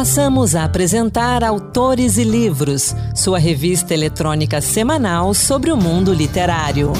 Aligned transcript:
Passamos 0.00 0.54
a 0.54 0.64
apresentar 0.64 1.44
Autores 1.44 2.16
e 2.16 2.24
Livros, 2.24 2.96
sua 3.14 3.38
revista 3.38 3.92
eletrônica 3.92 4.58
semanal 4.62 5.34
sobre 5.34 5.70
o 5.70 5.76
mundo 5.76 6.14
literário. 6.14 6.90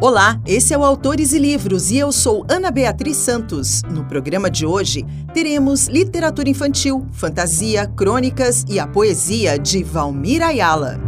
Olá, 0.00 0.40
esse 0.44 0.74
é 0.74 0.76
o 0.76 0.82
Autores 0.82 1.32
e 1.32 1.38
Livros 1.38 1.92
e 1.92 1.98
eu 1.98 2.10
sou 2.10 2.44
Ana 2.48 2.72
Beatriz 2.72 3.16
Santos. 3.16 3.82
No 3.88 4.04
programa 4.04 4.50
de 4.50 4.66
hoje, 4.66 5.06
teremos 5.32 5.86
literatura 5.86 6.50
infantil, 6.50 7.06
fantasia, 7.12 7.86
crônicas 7.86 8.64
e 8.68 8.80
a 8.80 8.88
poesia 8.88 9.56
de 9.56 9.84
Valmir 9.84 10.42
Ayala. 10.42 11.05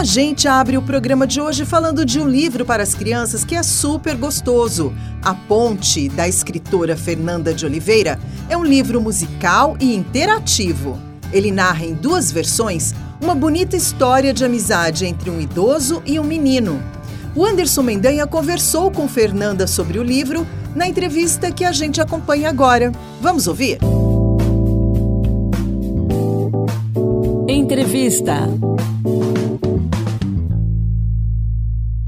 A 0.00 0.04
gente 0.04 0.48
abre 0.48 0.78
o 0.78 0.82
programa 0.82 1.26
de 1.26 1.42
hoje 1.42 1.66
falando 1.66 2.06
de 2.06 2.18
um 2.18 2.26
livro 2.26 2.64
para 2.64 2.82
as 2.82 2.94
crianças 2.94 3.44
que 3.44 3.54
é 3.54 3.62
super 3.62 4.16
gostoso. 4.16 4.94
A 5.22 5.34
Ponte, 5.34 6.08
da 6.08 6.26
escritora 6.26 6.96
Fernanda 6.96 7.52
de 7.52 7.66
Oliveira, 7.66 8.18
é 8.48 8.56
um 8.56 8.64
livro 8.64 8.98
musical 8.98 9.76
e 9.78 9.94
interativo. 9.94 10.98
Ele 11.30 11.52
narra 11.52 11.84
em 11.84 11.92
duas 11.92 12.32
versões 12.32 12.94
uma 13.20 13.34
bonita 13.34 13.76
história 13.76 14.32
de 14.32 14.42
amizade 14.42 15.04
entre 15.04 15.28
um 15.28 15.38
idoso 15.38 16.02
e 16.06 16.18
um 16.18 16.24
menino. 16.24 16.82
O 17.36 17.44
Anderson 17.44 17.82
Mendanha 17.82 18.26
conversou 18.26 18.90
com 18.90 19.06
Fernanda 19.06 19.66
sobre 19.66 19.98
o 19.98 20.02
livro 20.02 20.46
na 20.74 20.88
entrevista 20.88 21.52
que 21.52 21.62
a 21.62 21.72
gente 21.72 22.00
acompanha 22.00 22.48
agora. 22.48 22.90
Vamos 23.20 23.46
ouvir? 23.46 23.78
Entrevista. 27.46 28.48